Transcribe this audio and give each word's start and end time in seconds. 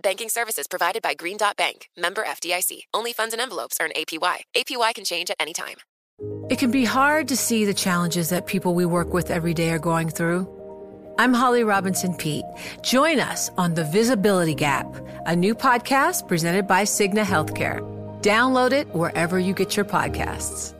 Banking 0.00 0.28
services 0.28 0.66
provided 0.68 1.00
by 1.02 1.14
Green 1.14 1.38
Dot 1.38 1.56
Bank, 1.56 1.88
member 1.96 2.22
FDIC. 2.22 2.80
Only 2.92 3.14
funds 3.14 3.32
and 3.32 3.40
envelopes 3.40 3.78
earn 3.80 3.90
APY. 3.96 4.38
APY 4.54 4.94
can 4.94 5.04
change 5.04 5.30
at 5.30 5.36
any 5.40 5.54
time. 5.54 5.76
It 6.50 6.58
can 6.58 6.70
be 6.70 6.84
hard 6.84 7.28
to 7.28 7.36
see 7.36 7.64
the 7.64 7.74
challenges 7.74 8.28
that 8.28 8.46
people 8.46 8.74
we 8.74 8.84
work 8.84 9.12
with 9.14 9.30
every 9.30 9.54
day 9.54 9.70
are 9.70 9.78
going 9.78 10.10
through. 10.10 10.46
I'm 11.18 11.32
Holly 11.32 11.64
Robinson 11.64 12.14
Peete. 12.14 12.44
Join 12.82 13.20
us 13.20 13.50
on 13.56 13.72
The 13.72 13.84
Visibility 13.84 14.54
Gap, 14.54 14.86
a 15.24 15.34
new 15.34 15.54
podcast 15.54 16.28
presented 16.28 16.66
by 16.66 16.82
Cigna 16.82 17.24
Healthcare. 17.24 17.80
Download 18.20 18.72
it 18.72 18.94
wherever 18.94 19.38
you 19.38 19.54
get 19.54 19.76
your 19.76 19.86
podcasts. 19.86 20.74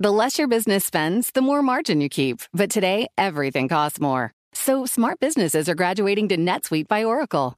The 0.00 0.10
less 0.10 0.38
your 0.38 0.48
business 0.48 0.84
spends, 0.84 1.30
the 1.30 1.42
more 1.42 1.62
margin 1.62 2.00
you 2.00 2.08
keep. 2.08 2.42
But 2.52 2.70
today, 2.70 3.08
everything 3.16 3.68
costs 3.68 4.00
more. 4.00 4.32
So 4.52 4.84
smart 4.86 5.20
businesses 5.20 5.68
are 5.68 5.74
graduating 5.74 6.28
to 6.28 6.36
NetSuite 6.36 6.88
by 6.88 7.04
Oracle. 7.04 7.57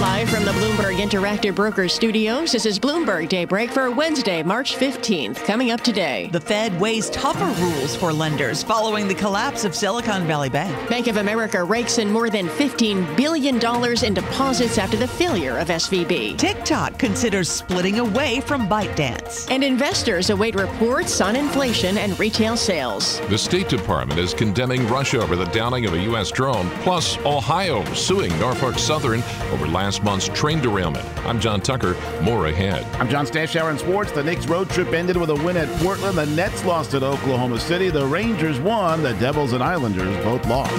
Live 0.00 0.30
from 0.30 0.44
the 0.44 0.52
Bloomberg 0.52 0.98
Interactive 0.98 1.56
Brokers 1.56 1.92
studios, 1.92 2.52
this 2.52 2.66
is 2.66 2.78
Bloomberg 2.78 3.28
Daybreak 3.28 3.68
for 3.72 3.90
Wednesday, 3.90 4.44
March 4.44 4.76
15th. 4.76 5.44
Coming 5.44 5.72
up 5.72 5.80
today. 5.80 6.28
The 6.30 6.40
Fed 6.40 6.78
weighs 6.80 7.10
tougher 7.10 7.46
rules 7.60 7.96
for 7.96 8.12
lenders 8.12 8.62
following 8.62 9.08
the 9.08 9.14
collapse 9.16 9.64
of 9.64 9.74
Silicon 9.74 10.24
Valley 10.24 10.50
Bank. 10.50 10.88
Bank 10.88 11.08
of 11.08 11.16
America 11.16 11.64
rakes 11.64 11.98
in 11.98 12.12
more 12.12 12.30
than 12.30 12.46
$15 12.46 13.16
billion 13.16 13.56
in 14.04 14.14
deposits 14.14 14.78
after 14.78 14.96
the 14.96 15.08
failure 15.08 15.58
of 15.58 15.66
SVB. 15.66 16.38
TikTok 16.38 16.96
considers 16.96 17.48
splitting 17.50 17.98
away 17.98 18.40
from 18.40 18.68
ByteDance. 18.68 19.50
And 19.50 19.64
investors 19.64 20.30
await 20.30 20.54
reports 20.54 21.20
on 21.20 21.34
inflation 21.34 21.98
and 21.98 22.16
retail 22.20 22.56
sales. 22.56 23.18
The 23.22 23.38
State 23.38 23.68
Department 23.68 24.20
is 24.20 24.32
condemning 24.32 24.86
Russia 24.86 25.20
over 25.20 25.34
the 25.34 25.46
downing 25.46 25.86
of 25.86 25.94
a 25.94 26.00
U.S. 26.02 26.30
drone, 26.30 26.70
plus 26.82 27.18
Ohio 27.26 27.82
suing 27.94 28.30
Norfolk 28.38 28.78
Southern 28.78 29.24
over 29.50 29.66
last 29.66 29.87
last 29.88 30.04
month's 30.04 30.28
train 30.28 30.60
derailment. 30.60 31.06
I'm 31.24 31.40
John 31.40 31.62
Tucker. 31.62 31.96
More 32.20 32.48
ahead. 32.48 32.84
I'm 33.00 33.08
John 33.08 33.24
Stashower 33.24 33.70
in 33.70 33.78
sports. 33.78 34.12
The 34.12 34.22
Knicks 34.22 34.46
road 34.46 34.68
trip 34.68 34.92
ended 34.92 35.16
with 35.16 35.30
a 35.30 35.34
win 35.34 35.56
at 35.56 35.66
Portland. 35.80 36.18
The 36.18 36.26
Nets 36.26 36.62
lost 36.66 36.92
at 36.92 37.02
Oklahoma 37.02 37.58
City. 37.58 37.88
The 37.88 38.04
Rangers 38.04 38.60
won. 38.60 39.02
The 39.02 39.14
Devils 39.14 39.54
and 39.54 39.64
Islanders 39.64 40.14
both 40.22 40.46
lost. 40.46 40.76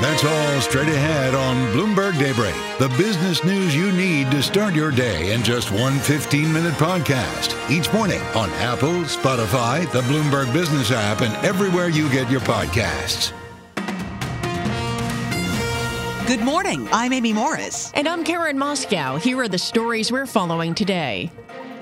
That's 0.00 0.24
all 0.24 0.60
straight 0.60 0.86
ahead 0.86 1.34
on 1.34 1.56
Bloomberg 1.72 2.20
Daybreak. 2.20 2.54
The 2.78 2.88
business 2.96 3.42
news 3.42 3.74
you 3.74 3.90
need 3.90 4.30
to 4.30 4.44
start 4.44 4.72
your 4.72 4.92
day 4.92 5.32
in 5.32 5.42
just 5.42 5.72
one 5.72 5.98
15 5.98 6.52
minute 6.52 6.74
podcast. 6.74 7.68
Each 7.68 7.92
morning 7.92 8.22
on 8.36 8.48
Apple, 8.60 9.02
Spotify, 9.10 9.90
the 9.90 10.02
Bloomberg 10.02 10.52
Business 10.52 10.92
app, 10.92 11.20
and 11.22 11.34
everywhere 11.44 11.88
you 11.88 12.08
get 12.10 12.30
your 12.30 12.42
podcasts. 12.42 13.32
Good 16.30 16.44
morning. 16.44 16.88
I'm 16.92 17.12
Amy 17.12 17.32
Morris. 17.32 17.90
And 17.92 18.06
I'm 18.06 18.22
Karen 18.22 18.56
Moscow. 18.56 19.16
Here 19.16 19.36
are 19.40 19.48
the 19.48 19.58
stories 19.58 20.12
we're 20.12 20.26
following 20.26 20.76
today. 20.76 21.28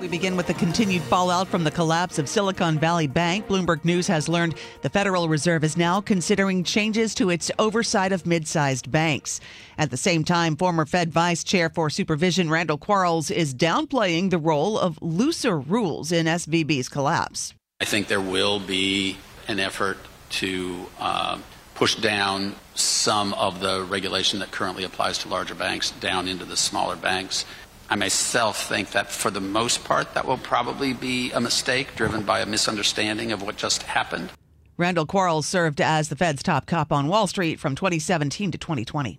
We 0.01 0.07
begin 0.07 0.35
with 0.35 0.47
the 0.47 0.55
continued 0.55 1.03
fallout 1.03 1.47
from 1.47 1.63
the 1.63 1.69
collapse 1.69 2.17
of 2.17 2.27
Silicon 2.27 2.79
Valley 2.79 3.05
Bank. 3.05 3.45
Bloomberg 3.45 3.85
News 3.85 4.07
has 4.07 4.27
learned 4.27 4.55
the 4.81 4.89
Federal 4.89 5.29
Reserve 5.29 5.63
is 5.63 5.77
now 5.77 6.01
considering 6.01 6.63
changes 6.63 7.13
to 7.13 7.29
its 7.29 7.51
oversight 7.59 8.11
of 8.11 8.25
mid 8.25 8.47
sized 8.47 8.91
banks. 8.91 9.39
At 9.77 9.91
the 9.91 9.97
same 9.97 10.23
time, 10.23 10.55
former 10.55 10.87
Fed 10.87 11.13
Vice 11.13 11.43
Chair 11.43 11.69
for 11.69 11.91
Supervision 11.91 12.49
Randall 12.49 12.79
Quarles 12.79 13.29
is 13.29 13.53
downplaying 13.53 14.31
the 14.31 14.39
role 14.39 14.79
of 14.79 14.97
looser 14.99 15.59
rules 15.59 16.11
in 16.11 16.25
SVB's 16.25 16.89
collapse. 16.89 17.53
I 17.79 17.85
think 17.85 18.07
there 18.07 18.19
will 18.19 18.59
be 18.59 19.17
an 19.47 19.59
effort 19.59 19.99
to. 20.31 20.87
Uh, 20.97 21.37
push 21.79 21.95
down 21.95 22.53
some 22.75 23.33
of 23.35 23.61
the 23.61 23.81
regulation 23.83 24.39
that 24.39 24.51
currently 24.51 24.83
applies 24.83 25.17
to 25.17 25.29
larger 25.29 25.55
banks 25.55 25.91
down 25.91 26.27
into 26.27 26.43
the 26.43 26.57
smaller 26.57 26.97
banks. 26.97 27.45
I 27.89 27.95
myself 27.95 28.67
think 28.67 28.91
that 28.91 29.09
for 29.09 29.31
the 29.31 29.39
most 29.39 29.85
part, 29.85 30.13
that 30.13 30.25
will 30.27 30.37
probably 30.37 30.91
be 30.91 31.31
a 31.31 31.39
mistake 31.39 31.95
driven 31.95 32.23
by 32.23 32.41
a 32.41 32.45
misunderstanding 32.45 33.31
of 33.31 33.41
what 33.41 33.55
just 33.55 33.83
happened. 33.83 34.29
Randall 34.75 35.05
Quarles 35.05 35.47
served 35.47 35.79
as 35.79 36.09
the 36.09 36.17
Fed's 36.17 36.43
top 36.43 36.65
cop 36.65 36.91
on 36.91 37.07
Wall 37.07 37.27
Street 37.27 37.61
from 37.61 37.75
2017 37.75 38.51
to 38.51 38.57
2020. 38.57 39.17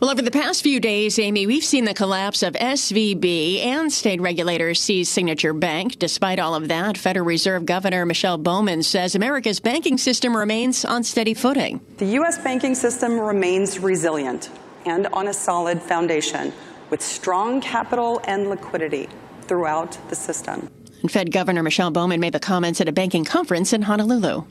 Well, 0.00 0.10
over 0.10 0.20
the 0.20 0.30
past 0.30 0.62
few 0.62 0.78
days, 0.78 1.18
Amy, 1.18 1.46
we've 1.46 1.64
seen 1.64 1.86
the 1.86 1.94
collapse 1.94 2.42
of 2.42 2.52
SVB 2.54 3.64
and 3.64 3.90
state 3.90 4.20
regulators 4.20 4.80
seize 4.80 5.08
Signature 5.08 5.54
Bank. 5.54 5.98
Despite 5.98 6.38
all 6.38 6.54
of 6.54 6.68
that, 6.68 6.98
Federal 6.98 7.24
Reserve 7.24 7.64
Governor 7.64 8.04
Michelle 8.04 8.36
Bowman 8.36 8.82
says 8.82 9.14
America's 9.14 9.58
banking 9.58 9.96
system 9.96 10.36
remains 10.36 10.84
on 10.84 11.02
steady 11.02 11.32
footing. 11.32 11.80
The 11.96 12.06
U.S. 12.06 12.38
banking 12.38 12.74
system 12.74 13.18
remains 13.18 13.78
resilient 13.78 14.50
and 14.84 15.06
on 15.08 15.28
a 15.28 15.32
solid 15.32 15.80
foundation 15.80 16.52
with 16.90 17.00
strong 17.00 17.60
capital 17.62 18.20
and 18.24 18.50
liquidity 18.50 19.08
throughout 19.42 19.98
the 20.10 20.14
system. 20.14 20.70
And 21.00 21.10
Fed 21.10 21.32
Governor 21.32 21.62
Michelle 21.62 21.90
Bowman 21.90 22.20
made 22.20 22.34
the 22.34 22.40
comments 22.40 22.80
at 22.80 22.88
a 22.88 22.92
banking 22.92 23.24
conference 23.24 23.72
in 23.72 23.82
Honolulu. 23.82 24.44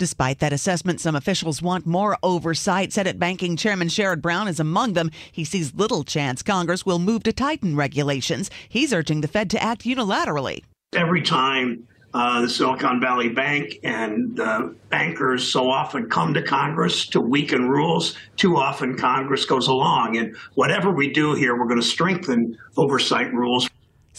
Despite 0.00 0.38
that 0.38 0.54
assessment, 0.54 0.98
some 0.98 1.14
officials 1.14 1.60
want 1.60 1.84
more 1.84 2.16
oversight. 2.22 2.90
Senate 2.90 3.18
Banking 3.18 3.54
Chairman 3.54 3.88
Sherrod 3.88 4.22
Brown 4.22 4.48
is 4.48 4.58
among 4.58 4.94
them. 4.94 5.10
He 5.30 5.44
sees 5.44 5.74
little 5.74 6.04
chance 6.04 6.42
Congress 6.42 6.86
will 6.86 6.98
move 6.98 7.22
to 7.24 7.34
tighten 7.34 7.76
regulations. 7.76 8.50
He's 8.66 8.94
urging 8.94 9.20
the 9.20 9.28
Fed 9.28 9.50
to 9.50 9.62
act 9.62 9.82
unilaterally. 9.82 10.64
Every 10.94 11.20
time 11.20 11.86
uh, 12.14 12.40
the 12.40 12.48
Silicon 12.48 12.98
Valley 12.98 13.28
Bank 13.28 13.78
and 13.84 14.40
bankers 14.88 15.52
so 15.52 15.70
often 15.70 16.08
come 16.08 16.32
to 16.32 16.40
Congress 16.40 17.06
to 17.08 17.20
weaken 17.20 17.68
rules. 17.68 18.16
Too 18.36 18.56
often 18.56 18.96
Congress 18.96 19.44
goes 19.44 19.68
along. 19.68 20.16
And 20.16 20.34
whatever 20.54 20.90
we 20.90 21.12
do 21.12 21.34
here, 21.34 21.58
we're 21.58 21.68
going 21.68 21.78
to 21.78 21.86
strengthen 21.86 22.56
oversight 22.78 23.34
rules. 23.34 23.68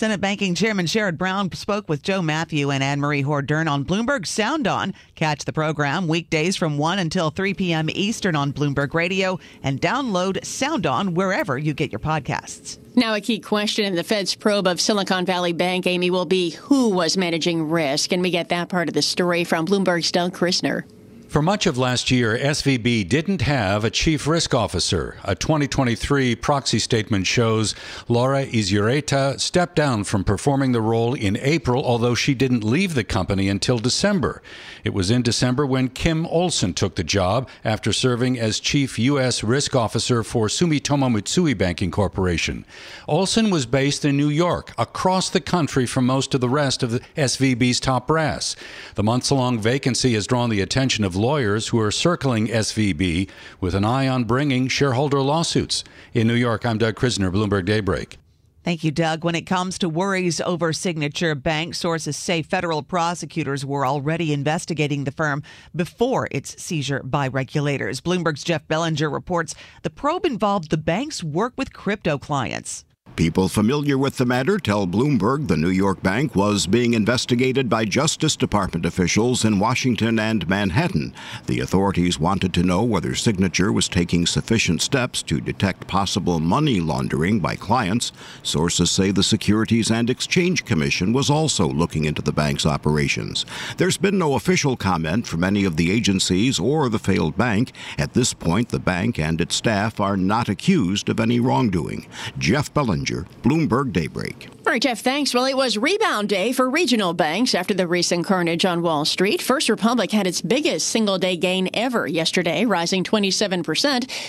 Senate 0.01 0.19
Banking 0.19 0.55
Chairman 0.55 0.87
Sherrod 0.87 1.15
Brown 1.15 1.51
spoke 1.51 1.87
with 1.87 2.01
Joe 2.01 2.23
Matthew 2.23 2.71
and 2.71 2.81
Annmarie 2.81 3.23
Hordern 3.23 3.69
on 3.69 3.85
Bloomberg 3.85 4.25
Sound 4.25 4.65
On. 4.65 4.95
Catch 5.13 5.45
the 5.45 5.53
program 5.53 6.07
weekdays 6.07 6.57
from 6.57 6.79
1 6.79 6.97
until 6.97 7.29
3 7.29 7.53
p.m. 7.53 7.87
Eastern 7.91 8.35
on 8.35 8.51
Bloomberg 8.51 8.95
Radio 8.95 9.37
and 9.61 9.79
download 9.79 10.43
Sound 10.43 10.87
On 10.87 11.13
wherever 11.13 11.55
you 11.55 11.75
get 11.75 11.91
your 11.91 11.99
podcasts. 11.99 12.79
Now, 12.95 13.13
a 13.13 13.21
key 13.21 13.39
question 13.39 13.85
in 13.85 13.93
the 13.93 14.03
Fed's 14.03 14.33
probe 14.33 14.65
of 14.65 14.81
Silicon 14.81 15.23
Valley 15.23 15.53
Bank, 15.53 15.85
Amy, 15.85 16.09
will 16.09 16.25
be 16.25 16.49
who 16.49 16.89
was 16.89 17.15
managing 17.15 17.69
risk. 17.69 18.11
And 18.11 18.23
we 18.23 18.31
get 18.31 18.49
that 18.49 18.69
part 18.69 18.87
of 18.87 18.95
the 18.95 19.03
story 19.03 19.43
from 19.43 19.67
Bloomberg's 19.67 20.11
Doug 20.11 20.33
Krizner. 20.33 20.83
For 21.31 21.41
much 21.41 21.65
of 21.65 21.77
last 21.77 22.11
year, 22.11 22.37
SVB 22.37 23.07
didn't 23.07 23.43
have 23.43 23.85
a 23.85 23.89
chief 23.89 24.27
risk 24.27 24.53
officer. 24.53 25.15
A 25.23 25.33
2023 25.33 26.35
proxy 26.35 26.77
statement 26.77 27.25
shows 27.25 27.73
Laura 28.09 28.45
Izurieta 28.45 29.39
stepped 29.39 29.77
down 29.77 30.03
from 30.03 30.25
performing 30.25 30.73
the 30.73 30.81
role 30.81 31.13
in 31.13 31.37
April, 31.37 31.85
although 31.85 32.15
she 32.15 32.33
didn't 32.33 32.65
leave 32.65 32.95
the 32.95 33.05
company 33.05 33.47
until 33.47 33.79
December. 33.79 34.41
It 34.83 34.93
was 34.93 35.09
in 35.09 35.21
December 35.21 35.65
when 35.65 35.87
Kim 35.87 36.25
Olson 36.25 36.73
took 36.73 36.95
the 36.95 37.03
job 37.05 37.47
after 37.63 37.93
serving 37.93 38.37
as 38.37 38.59
chief 38.59 38.99
U.S. 38.99 39.41
risk 39.41 39.73
officer 39.73 40.23
for 40.23 40.47
Sumitomo 40.47 41.09
Mitsui 41.09 41.57
Banking 41.57 41.91
Corporation. 41.91 42.65
Olson 43.07 43.49
was 43.49 43.65
based 43.65 44.03
in 44.03 44.17
New 44.17 44.27
York, 44.27 44.73
across 44.77 45.29
the 45.29 45.39
country 45.39 45.85
from 45.85 46.05
most 46.05 46.33
of 46.33 46.41
the 46.41 46.49
rest 46.49 46.83
of 46.83 46.91
the 46.91 46.99
SVB's 47.15 47.79
top 47.79 48.05
brass. 48.05 48.57
The 48.95 49.03
months 49.03 49.31
long 49.31 49.59
vacancy 49.59 50.13
has 50.15 50.27
drawn 50.27 50.49
the 50.49 50.59
attention 50.59 51.05
of 51.05 51.20
lawyers 51.21 51.69
who 51.69 51.79
are 51.79 51.91
circling 51.91 52.47
SVB 52.47 53.29
with 53.59 53.75
an 53.75 53.85
eye 53.85 54.07
on 54.07 54.25
bringing 54.25 54.67
shareholder 54.67 55.21
lawsuits. 55.21 55.83
In 56.13 56.27
New 56.27 56.33
York, 56.33 56.65
I'm 56.65 56.77
Doug 56.77 56.95
Krizner, 56.95 57.31
Bloomberg 57.31 57.65
Daybreak. 57.65 58.17
Thank 58.63 58.83
you, 58.83 58.91
Doug. 58.91 59.23
When 59.23 59.33
it 59.33 59.47
comes 59.47 59.79
to 59.79 59.89
worries 59.89 60.39
over 60.39 60.71
Signature 60.71 61.33
Bank, 61.33 61.73
sources 61.73 62.15
say 62.15 62.43
federal 62.43 62.83
prosecutors 62.83 63.65
were 63.65 63.87
already 63.87 64.33
investigating 64.33 65.03
the 65.03 65.11
firm 65.11 65.41
before 65.75 66.27
its 66.29 66.61
seizure 66.61 67.01
by 67.03 67.27
regulators. 67.27 68.01
Bloomberg's 68.01 68.43
Jeff 68.43 68.67
Bellinger 68.67 69.09
reports 69.09 69.55
the 69.81 69.89
probe 69.89 70.27
involved 70.27 70.69
the 70.69 70.77
bank's 70.77 71.23
work 71.23 71.53
with 71.57 71.73
crypto 71.73 72.19
clients. 72.19 72.85
People 73.17 73.49
familiar 73.49 73.97
with 73.97 74.17
the 74.17 74.25
matter 74.25 74.57
tell 74.57 74.87
Bloomberg 74.87 75.47
the 75.47 75.57
New 75.57 75.69
York 75.69 76.01
bank 76.01 76.33
was 76.33 76.65
being 76.65 76.93
investigated 76.93 77.69
by 77.69 77.83
Justice 77.83 78.37
Department 78.37 78.85
officials 78.85 79.43
in 79.43 79.59
Washington 79.59 80.17
and 80.17 80.47
Manhattan. 80.47 81.13
The 81.45 81.59
authorities 81.59 82.17
wanted 82.17 82.53
to 82.53 82.63
know 82.63 82.83
whether 82.83 83.13
Signature 83.13 83.71
was 83.71 83.89
taking 83.89 84.25
sufficient 84.25 84.81
steps 84.81 85.21
to 85.23 85.41
detect 85.41 85.87
possible 85.87 86.39
money 86.39 86.79
laundering 86.79 87.41
by 87.41 87.57
clients. 87.57 88.13
Sources 88.43 88.89
say 88.89 89.11
the 89.11 89.23
Securities 89.23 89.91
and 89.91 90.09
Exchange 90.09 90.63
Commission 90.63 91.11
was 91.11 91.29
also 91.29 91.67
looking 91.67 92.05
into 92.05 92.21
the 92.21 92.31
bank's 92.31 92.65
operations. 92.65 93.45
There's 93.75 93.97
been 93.97 94.17
no 94.17 94.35
official 94.35 94.77
comment 94.77 95.27
from 95.27 95.43
any 95.43 95.65
of 95.65 95.75
the 95.75 95.91
agencies 95.91 96.59
or 96.59 96.87
the 96.87 96.97
failed 96.97 97.37
bank. 97.37 97.73
At 97.97 98.13
this 98.13 98.33
point, 98.33 98.69
the 98.69 98.79
bank 98.79 99.19
and 99.19 99.41
its 99.41 99.55
staff 99.55 99.99
are 99.99 100.17
not 100.17 100.47
accused 100.47 101.09
of 101.09 101.19
any 101.19 101.39
wrongdoing. 101.39 102.07
Jeff 102.39 102.73
Bellinger 102.73 103.00
Bloomberg 103.43 103.91
Daybreak. 103.91 104.47
All 104.65 104.71
right, 104.71 104.81
Jeff, 104.81 105.01
thanks. 105.01 105.33
Well, 105.33 105.45
it 105.45 105.57
was 105.57 105.77
rebound 105.77 106.29
day 106.29 106.51
for 106.51 106.69
regional 106.69 107.13
banks 107.13 107.55
after 107.55 107.73
the 107.73 107.87
recent 107.87 108.25
carnage 108.25 108.63
on 108.63 108.81
Wall 108.81 109.05
Street. 109.05 109.41
First 109.41 109.69
Republic 109.69 110.11
had 110.11 110.27
its 110.27 110.41
biggest 110.41 110.87
single 110.87 111.17
day 111.17 111.35
gain 111.35 111.69
ever 111.73 112.07
yesterday, 112.07 112.65
rising 112.65 113.03
27%. 113.03 113.63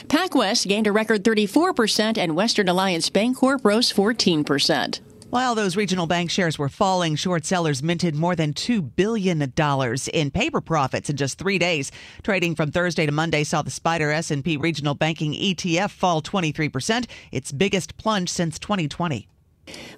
PacWest 0.06 0.66
gained 0.66 0.86
a 0.86 0.92
record 0.92 1.22
34%, 1.22 2.16
and 2.16 2.34
Western 2.34 2.68
Alliance 2.68 3.10
Bancorp 3.10 3.60
rose 3.62 3.92
14%. 3.92 5.00
While 5.32 5.54
those 5.54 5.76
regional 5.76 6.06
bank 6.06 6.30
shares 6.30 6.58
were 6.58 6.68
falling, 6.68 7.16
short 7.16 7.46
sellers 7.46 7.82
minted 7.82 8.14
more 8.14 8.36
than 8.36 8.52
$2 8.52 8.96
billion 8.96 9.40
in 9.40 10.30
paper 10.30 10.60
profits 10.60 11.08
in 11.08 11.16
just 11.16 11.38
three 11.38 11.58
days. 11.58 11.90
Trading 12.22 12.54
from 12.54 12.70
Thursday 12.70 13.06
to 13.06 13.12
Monday 13.12 13.42
saw 13.42 13.62
the 13.62 13.70
SPDR 13.70 14.12
S&P 14.12 14.58
Regional 14.58 14.92
Banking 14.94 15.32
ETF 15.32 15.88
fall 15.88 16.20
23%, 16.20 17.06
its 17.30 17.50
biggest 17.50 17.96
plunge 17.96 18.28
since 18.28 18.58
2020. 18.58 19.26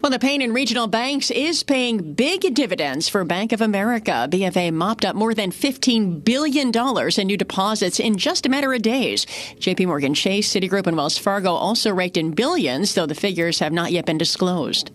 Well, 0.00 0.12
the 0.12 0.20
pain 0.20 0.40
in 0.40 0.52
regional 0.52 0.86
banks 0.86 1.32
is 1.32 1.64
paying 1.64 2.14
big 2.14 2.54
dividends 2.54 3.08
for 3.08 3.24
Bank 3.24 3.50
of 3.50 3.60
America. 3.60 4.28
BofA 4.30 4.72
mopped 4.72 5.04
up 5.04 5.16
more 5.16 5.34
than 5.34 5.50
$15 5.50 6.24
billion 6.24 6.70
in 6.70 7.26
new 7.26 7.36
deposits 7.36 7.98
in 7.98 8.18
just 8.18 8.46
a 8.46 8.48
matter 8.48 8.72
of 8.72 8.82
days. 8.82 9.26
JP 9.58 9.88
Morgan 9.88 10.14
Chase, 10.14 10.54
Citigroup, 10.54 10.86
and 10.86 10.96
Wells 10.96 11.18
Fargo 11.18 11.54
also 11.54 11.92
raked 11.92 12.16
in 12.16 12.30
billions, 12.30 12.94
though 12.94 13.06
the 13.06 13.16
figures 13.16 13.58
have 13.58 13.72
not 13.72 13.90
yet 13.90 14.06
been 14.06 14.16
disclosed. 14.16 14.92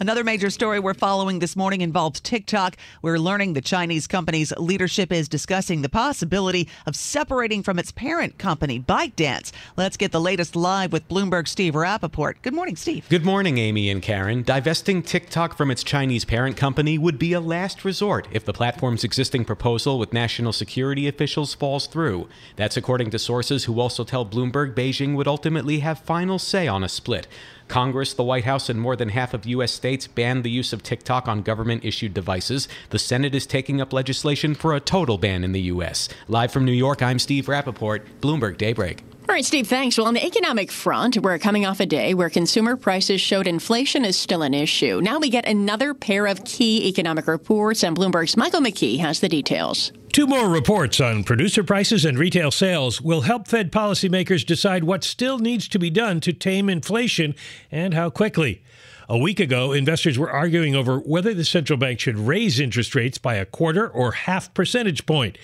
Another 0.00 0.22
major 0.22 0.48
story 0.48 0.78
we're 0.78 0.94
following 0.94 1.40
this 1.40 1.56
morning 1.56 1.80
involves 1.80 2.20
TikTok. 2.20 2.76
We're 3.02 3.18
learning 3.18 3.54
the 3.54 3.60
Chinese 3.60 4.06
company's 4.06 4.52
leadership 4.56 5.10
is 5.10 5.28
discussing 5.28 5.82
the 5.82 5.88
possibility 5.88 6.68
of 6.86 6.94
separating 6.94 7.64
from 7.64 7.80
its 7.80 7.90
parent 7.90 8.38
company, 8.38 8.78
ByteDance. 8.78 9.50
Let's 9.76 9.96
get 9.96 10.12
the 10.12 10.20
latest 10.20 10.54
live 10.54 10.92
with 10.92 11.08
Bloomberg 11.08 11.48
Steve 11.48 11.74
Rappaport. 11.74 12.34
Good 12.42 12.54
morning, 12.54 12.76
Steve. 12.76 13.08
Good 13.08 13.24
morning, 13.24 13.58
Amy 13.58 13.90
and 13.90 14.00
Karen. 14.00 14.44
Divesting 14.44 15.02
TikTok 15.02 15.56
from 15.56 15.68
its 15.68 15.82
Chinese 15.82 16.24
parent 16.24 16.56
company 16.56 16.96
would 16.96 17.18
be 17.18 17.32
a 17.32 17.40
last 17.40 17.84
resort 17.84 18.28
if 18.30 18.44
the 18.44 18.52
platform's 18.52 19.02
existing 19.02 19.46
proposal 19.46 19.98
with 19.98 20.12
national 20.12 20.52
security 20.52 21.08
officials 21.08 21.54
falls 21.54 21.88
through. 21.88 22.28
That's 22.54 22.76
according 22.76 23.10
to 23.10 23.18
sources 23.18 23.64
who 23.64 23.80
also 23.80 24.04
tell 24.04 24.24
Bloomberg 24.24 24.74
Beijing 24.74 25.16
would 25.16 25.26
ultimately 25.26 25.80
have 25.80 25.98
final 25.98 26.38
say 26.38 26.68
on 26.68 26.84
a 26.84 26.88
split. 26.88 27.26
Congress, 27.68 28.14
the 28.14 28.24
White 28.24 28.44
House, 28.44 28.68
and 28.68 28.80
more 28.80 28.96
than 28.96 29.10
half 29.10 29.34
of 29.34 29.46
U.S. 29.46 29.72
states 29.72 30.06
banned 30.06 30.42
the 30.42 30.50
use 30.50 30.72
of 30.72 30.82
TikTok 30.82 31.28
on 31.28 31.42
government 31.42 31.84
issued 31.84 32.14
devices. 32.14 32.66
The 32.90 32.98
Senate 32.98 33.34
is 33.34 33.46
taking 33.46 33.80
up 33.80 33.92
legislation 33.92 34.54
for 34.54 34.74
a 34.74 34.80
total 34.80 35.18
ban 35.18 35.44
in 35.44 35.52
the 35.52 35.60
U.S. 35.62 36.08
Live 36.26 36.50
from 36.50 36.64
New 36.64 36.72
York, 36.72 37.02
I'm 37.02 37.18
Steve 37.18 37.46
Rappaport, 37.46 38.00
Bloomberg 38.20 38.56
Daybreak. 38.56 39.04
All 39.28 39.34
right, 39.34 39.44
Steve, 39.44 39.68
thanks. 39.68 39.98
Well, 39.98 40.06
on 40.06 40.14
the 40.14 40.24
economic 40.24 40.72
front, 40.72 41.18
we're 41.18 41.38
coming 41.38 41.66
off 41.66 41.80
a 41.80 41.86
day 41.86 42.14
where 42.14 42.30
consumer 42.30 42.76
prices 42.76 43.20
showed 43.20 43.46
inflation 43.46 44.06
is 44.06 44.16
still 44.16 44.40
an 44.40 44.54
issue. 44.54 45.02
Now 45.02 45.18
we 45.18 45.28
get 45.28 45.46
another 45.46 45.92
pair 45.92 46.26
of 46.26 46.42
key 46.46 46.88
economic 46.88 47.26
reports, 47.26 47.84
and 47.84 47.94
Bloomberg's 47.94 48.38
Michael 48.38 48.62
McKee 48.62 49.00
has 49.00 49.20
the 49.20 49.28
details. 49.28 49.92
Two 50.14 50.26
more 50.26 50.48
reports 50.48 50.98
on 50.98 51.24
producer 51.24 51.62
prices 51.62 52.06
and 52.06 52.18
retail 52.18 52.50
sales 52.50 53.02
will 53.02 53.20
help 53.20 53.48
Fed 53.48 53.70
policymakers 53.70 54.46
decide 54.46 54.84
what 54.84 55.04
still 55.04 55.38
needs 55.38 55.68
to 55.68 55.78
be 55.78 55.90
done 55.90 56.20
to 56.20 56.32
tame 56.32 56.70
inflation 56.70 57.34
and 57.70 57.92
how 57.92 58.08
quickly. 58.08 58.62
A 59.10 59.18
week 59.18 59.40
ago, 59.40 59.72
investors 59.72 60.18
were 60.18 60.30
arguing 60.30 60.74
over 60.74 61.00
whether 61.00 61.34
the 61.34 61.44
central 61.44 61.78
bank 61.78 62.00
should 62.00 62.18
raise 62.18 62.58
interest 62.58 62.94
rates 62.94 63.18
by 63.18 63.34
a 63.34 63.44
quarter 63.44 63.86
or 63.86 64.12
half 64.12 64.54
percentage 64.54 65.04
point. 65.04 65.36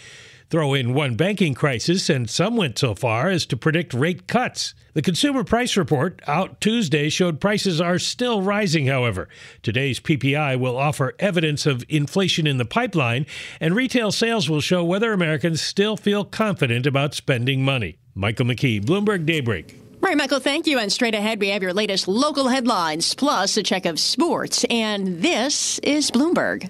Throw 0.51 0.75
in 0.75 0.95
one 0.95 1.15
banking 1.15 1.55
crisis, 1.55 2.09
and 2.11 2.29
some 2.29 2.57
went 2.57 2.79
so 2.79 2.95
far 2.95 3.29
as 3.29 3.47
to 3.47 3.57
predict 3.57 3.95
rate 3.95 4.27
cuts. 4.27 4.75
The 4.93 5.03
Consumer 5.03 5.43
Price 5.43 5.77
Report 5.77 6.21
out 6.27 6.61
Tuesday 6.61 7.09
showed 7.09 7.41
prices 7.41 7.81
are 7.81 7.99
still 7.99 8.43
rising, 8.43 8.87
however. 8.87 9.29
Today's 9.63 9.99
PPI 9.99 10.61
will 10.61 10.77
offer 10.77 11.15
evidence 11.19 11.67
of 11.67 11.85
inflation 11.89 12.47
in 12.47 12.59
the 12.59 12.65
pipeline, 12.65 13.27
and 13.59 13.75
retail 13.75 14.13
sales 14.13 14.49
will 14.49 14.61
show 14.61 14.85
whether 14.85 15.13
Americans 15.13 15.61
still 15.61 15.97
feel 15.97 16.25
confident 16.25 16.87
about 16.87 17.15
spending 17.15 17.65
money. 17.65 17.99
Michael 18.15 18.47
McKee, 18.47 18.85
Bloomberg 18.85 19.27
Daybreak. 19.27 19.77
All 20.05 20.11
right, 20.11 20.19
Michael, 20.19 20.39
thank 20.39 20.67
you. 20.67 20.79
And 20.79 20.93
straight 20.93 21.15
ahead, 21.15 21.41
we 21.41 21.49
have 21.49 21.63
your 21.63 21.73
latest 21.73 22.07
local 22.07 22.49
headlines, 22.49 23.15
plus 23.15 23.57
a 23.57 23.63
check 23.63 23.87
of 23.87 23.99
sports. 23.99 24.65
And 24.65 25.23
this 25.23 25.79
is 25.79 26.11
Bloomberg. 26.11 26.69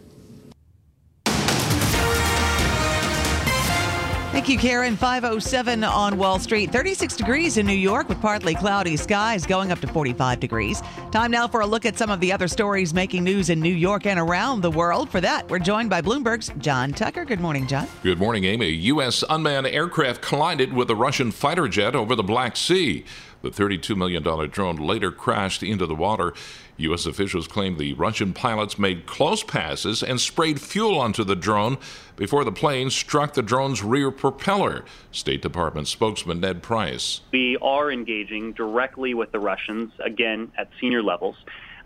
Thank 4.35 4.49
you, 4.49 4.59
Karen. 4.59 4.97
507 4.97 5.85
on 5.85 6.19
Wall 6.19 6.41
Street. 6.41 6.73
36 6.73 7.15
degrees 7.15 7.57
in 7.57 7.67
New 7.67 7.73
York 7.73 8.09
with 8.09 8.21
partly 8.21 8.57
cloudy 8.57 8.97
skies 8.97 9.47
going 9.47 9.71
up 9.71 9.79
to 9.79 9.87
45 9.87 10.41
degrees. 10.41 10.83
Time 11.13 11.31
now 11.31 11.47
for 11.47 11.61
a 11.61 11.67
look 11.67 11.87
at 11.87 11.97
some 11.97 12.11
of 12.11 12.19
the 12.19 12.33
other 12.33 12.49
stories 12.49 12.93
making 12.93 13.23
news 13.23 13.49
in 13.49 13.61
New 13.61 13.73
York 13.73 14.07
and 14.07 14.19
around 14.19 14.61
the 14.61 14.73
world. 14.73 15.09
For 15.09 15.21
that, 15.21 15.49
we're 15.49 15.61
joined 15.61 15.89
by 15.89 16.03
Bloomberg's 16.03 16.51
John 16.59 16.91
Tucker. 16.91 17.25
Good 17.25 17.39
morning, 17.39 17.69
John. 17.69 17.87
Good 18.03 18.19
morning, 18.19 18.43
Amy. 18.43 18.71
U.S. 18.71 19.23
unmanned 19.31 19.69
aircraft 19.69 20.21
collided 20.21 20.73
with 20.73 20.91
a 20.91 20.97
Russian 20.97 21.31
fighter 21.31 21.69
jet 21.69 21.95
over 21.95 22.17
the 22.17 22.25
Black 22.25 22.57
Sea. 22.57 23.05
The 23.43 23.51
$32 23.51 23.97
million 23.97 24.25
drone 24.51 24.77
later 24.77 25.13
crashed 25.13 25.63
into 25.63 25.87
the 25.87 25.95
water. 25.95 26.33
U.S. 26.77 27.07
officials 27.07 27.47
claim 27.47 27.79
the 27.79 27.93
Russian 27.95 28.33
pilots 28.33 28.79
made 28.79 29.07
close 29.07 29.43
passes 29.43 30.03
and 30.03 30.21
sprayed 30.21 30.61
fuel 30.61 30.99
onto 30.99 31.23
the 31.23 31.37
drone 31.37 31.79
before 32.17 32.45
the 32.45 32.53
plane 32.53 32.91
struck 32.91 33.35
the 33.35 33.43
drone's 33.43 33.83
rear 33.83 34.11
propeller. 34.11 34.85
State 35.13 35.43
Department 35.43 35.87
spokesman 35.87 36.41
Ned 36.41 36.63
Price. 36.63 37.21
We 37.33 37.57
are 37.63 37.91
engaging 37.91 38.53
directly 38.53 39.15
with 39.15 39.31
the 39.33 39.39
Russians, 39.39 39.93
again 40.05 40.51
at 40.59 40.69
senior 40.81 41.03
levels, 41.03 41.37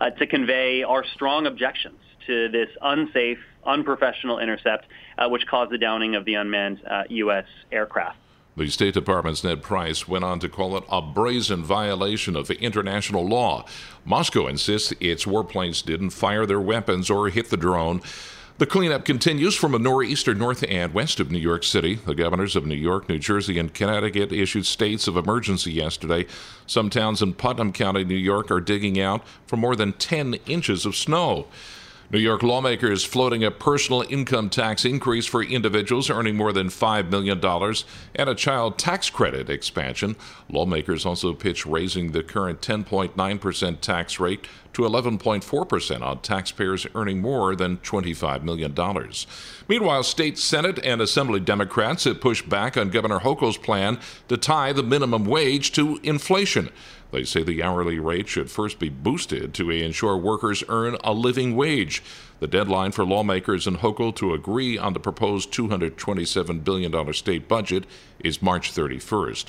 uh, 0.01 0.09
to 0.11 0.25
convey 0.25 0.83
our 0.83 1.03
strong 1.03 1.45
objections 1.45 1.99
to 2.25 2.49
this 2.49 2.69
unsafe, 2.81 3.39
unprofessional 3.65 4.39
intercept, 4.39 4.85
uh, 5.17 5.27
which 5.29 5.45
caused 5.47 5.71
the 5.71 5.77
downing 5.77 6.15
of 6.15 6.25
the 6.25 6.35
unmanned 6.35 6.81
uh, 6.89 7.03
U.S. 7.09 7.45
aircraft. 7.71 8.17
The 8.57 8.69
State 8.69 8.95
Department's 8.95 9.43
Ned 9.43 9.61
Price 9.61 10.07
went 10.07 10.25
on 10.25 10.39
to 10.39 10.49
call 10.49 10.75
it 10.75 10.83
a 10.89 11.01
brazen 11.01 11.63
violation 11.63 12.35
of 12.35 12.49
international 12.51 13.25
law. 13.25 13.65
Moscow 14.03 14.47
insists 14.47 14.93
its 14.99 15.25
warplanes 15.25 15.85
didn't 15.85 16.09
fire 16.09 16.45
their 16.45 16.59
weapons 16.59 17.09
or 17.09 17.29
hit 17.29 17.49
the 17.49 17.57
drone. 17.57 18.01
The 18.57 18.65
cleanup 18.65 19.05
continues 19.05 19.55
from 19.55 19.71
the 19.71 19.79
northeastern, 19.79 20.37
north, 20.37 20.65
and 20.67 20.93
west 20.93 21.21
of 21.21 21.31
New 21.31 21.39
York 21.39 21.63
City. 21.63 21.95
The 21.95 22.13
governors 22.13 22.57
of 22.57 22.65
New 22.65 22.75
York, 22.75 23.07
New 23.07 23.17
Jersey, 23.17 23.57
and 23.57 23.73
Connecticut 23.73 24.33
issued 24.33 24.65
states 24.65 25.07
of 25.07 25.15
emergency 25.15 25.71
yesterday. 25.71 26.25
Some 26.67 26.89
towns 26.89 27.21
in 27.21 27.35
Putnam 27.35 27.71
County, 27.71 28.03
New 28.03 28.15
York, 28.15 28.51
are 28.51 28.59
digging 28.59 28.99
out 28.99 29.25
for 29.47 29.55
more 29.55 29.77
than 29.77 29.93
10 29.93 30.33
inches 30.45 30.85
of 30.85 30.97
snow. 30.97 31.47
New 32.11 32.17
York 32.17 32.41
lawmakers 32.41 33.05
floating 33.05 33.43
a 33.43 33.51
personal 33.51 34.03
income 34.09 34.49
tax 34.49 34.83
increase 34.83 35.27
for 35.27 35.43
individuals 35.43 36.09
earning 36.09 36.35
more 36.35 36.51
than 36.51 36.67
$5 36.67 37.11
million 37.11 37.39
and 38.15 38.27
a 38.27 38.33
child 38.33 38.79
tax 38.79 39.11
credit 39.11 39.47
expansion. 39.47 40.15
Lawmakers 40.49 41.05
also 41.05 41.33
pitch 41.33 41.67
raising 41.67 42.11
the 42.11 42.23
current 42.23 42.61
10.9% 42.61 43.81
tax 43.81 44.19
rate 44.19 44.47
to 44.73 44.81
11.4% 44.81 46.01
on 46.01 46.21
taxpayers 46.21 46.87
earning 46.95 47.21
more 47.21 47.55
than 47.55 47.77
$25 47.77 48.41
million. 48.41 48.75
Meanwhile, 49.67 50.01
state 50.01 50.39
Senate 50.39 50.79
and 50.83 51.01
Assembly 51.01 51.39
Democrats 51.39 52.05
have 52.05 52.21
pushed 52.21 52.49
back 52.49 52.75
on 52.75 52.89
Governor 52.89 53.19
Hochul's 53.19 53.57
plan 53.57 53.99
to 54.29 54.35
tie 54.35 54.73
the 54.73 54.81
minimum 54.81 55.25
wage 55.25 55.71
to 55.73 55.99
inflation. 56.01 56.69
They 57.11 57.23
say 57.23 57.43
the 57.43 57.63
hourly 57.63 57.99
rate 57.99 58.27
should 58.27 58.51
first 58.51 58.77
be 58.77 58.89
boosted 58.89 59.53
to 59.55 59.71
ensure 59.71 60.15
workers 60.15 60.63
earn 60.69 60.97
a 61.03 61.13
living 61.13 61.55
wage. 61.55 62.03
The 62.39 62.47
deadline 62.47 62.91
for 62.91 63.03
lawmakers 63.03 63.65
in 63.65 63.77
Hochul 63.77 64.15
to 64.17 64.33
agree 64.33 64.77
on 64.77 64.93
the 64.93 64.99
proposed 64.99 65.51
$227 65.51 66.63
billion 66.63 67.13
state 67.13 67.47
budget 67.47 67.85
is 68.19 68.41
March 68.41 68.73
31st. 68.73 69.45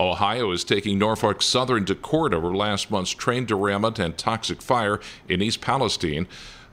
Ohio 0.00 0.52
is 0.52 0.64
taking 0.64 0.98
Norfolk 0.98 1.42
Southern 1.42 1.84
to 1.84 1.94
court 1.94 2.32
over 2.32 2.54
last 2.54 2.90
month's 2.90 3.10
train 3.10 3.44
derailment 3.44 3.98
and 3.98 4.16
toxic 4.16 4.62
fire 4.62 5.00
in 5.28 5.42
East 5.42 5.60
Palestine. 5.60 6.26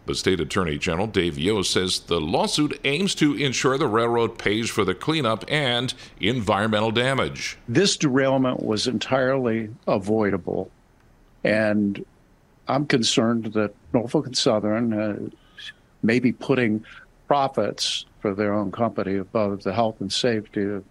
The 0.10 0.16
state 0.16 0.40
attorney 0.40 0.80
general, 0.80 1.06
Dave 1.06 1.38
Yost, 1.38 1.72
says 1.72 2.00
the 2.00 2.20
lawsuit 2.20 2.80
aims 2.84 3.14
to 3.14 3.36
ensure 3.36 3.78
the 3.78 3.86
railroad 3.86 4.40
pays 4.40 4.68
for 4.68 4.84
the 4.84 4.96
cleanup 4.96 5.46
and 5.48 5.94
environmental 6.20 6.90
damage. 6.90 7.60
This 7.68 7.96
derailment 7.96 8.64
was 8.64 8.88
entirely 8.88 9.70
avoidable, 9.86 10.72
and 11.44 12.04
I'm 12.68 12.88
concerned 12.88 13.54
that 13.54 13.76
Norfolk 13.94 14.26
and 14.26 14.36
Southern 14.36 14.94
uh, 14.94 15.30
may 16.02 16.18
be 16.18 16.32
putting 16.32 16.84
profits 17.28 18.08
for 18.20 18.34
their 18.34 18.52
own 18.52 18.72
company 18.72 19.18
above 19.18 19.62
the 19.62 19.74
health 19.74 20.02
and 20.02 20.12
safety 20.12 20.64
of 20.64 20.84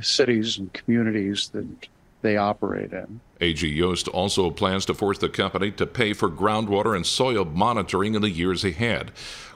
cities 0.00 0.58
and 0.58 0.72
communities 0.72 1.48
that 1.50 1.86
they 2.24 2.36
operate 2.36 2.92
in. 2.92 3.20
AG 3.40 3.64
Yost 3.64 4.08
also 4.08 4.50
plans 4.50 4.84
to 4.86 4.94
force 4.94 5.18
the 5.18 5.28
company 5.28 5.70
to 5.70 5.86
pay 5.86 6.12
for 6.12 6.28
groundwater 6.28 6.96
and 6.96 7.06
soil 7.06 7.44
monitoring 7.44 8.14
in 8.16 8.22
the 8.22 8.30
years 8.30 8.64
ahead. 8.64 9.12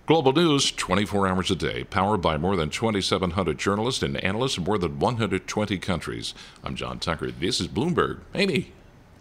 Global 0.06 0.32
News 0.32 0.70
24 0.70 1.26
hours 1.26 1.50
a 1.50 1.56
day, 1.56 1.84
powered 1.84 2.20
by 2.22 2.36
more 2.36 2.56
than 2.56 2.70
2,700 2.70 3.58
journalists 3.58 4.02
and 4.02 4.16
analysts 4.22 4.56
in 4.56 4.64
more 4.64 4.78
than 4.78 4.98
120 4.98 5.78
countries. 5.78 6.34
I'm 6.62 6.76
John 6.76 6.98
Tucker. 6.98 7.30
This 7.30 7.60
is 7.60 7.68
Bloomberg. 7.68 8.20
Amy. 8.34 8.72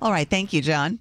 All 0.02 0.12
right. 0.12 0.30
Thank 0.30 0.54
you, 0.54 0.62
John. 0.62 1.00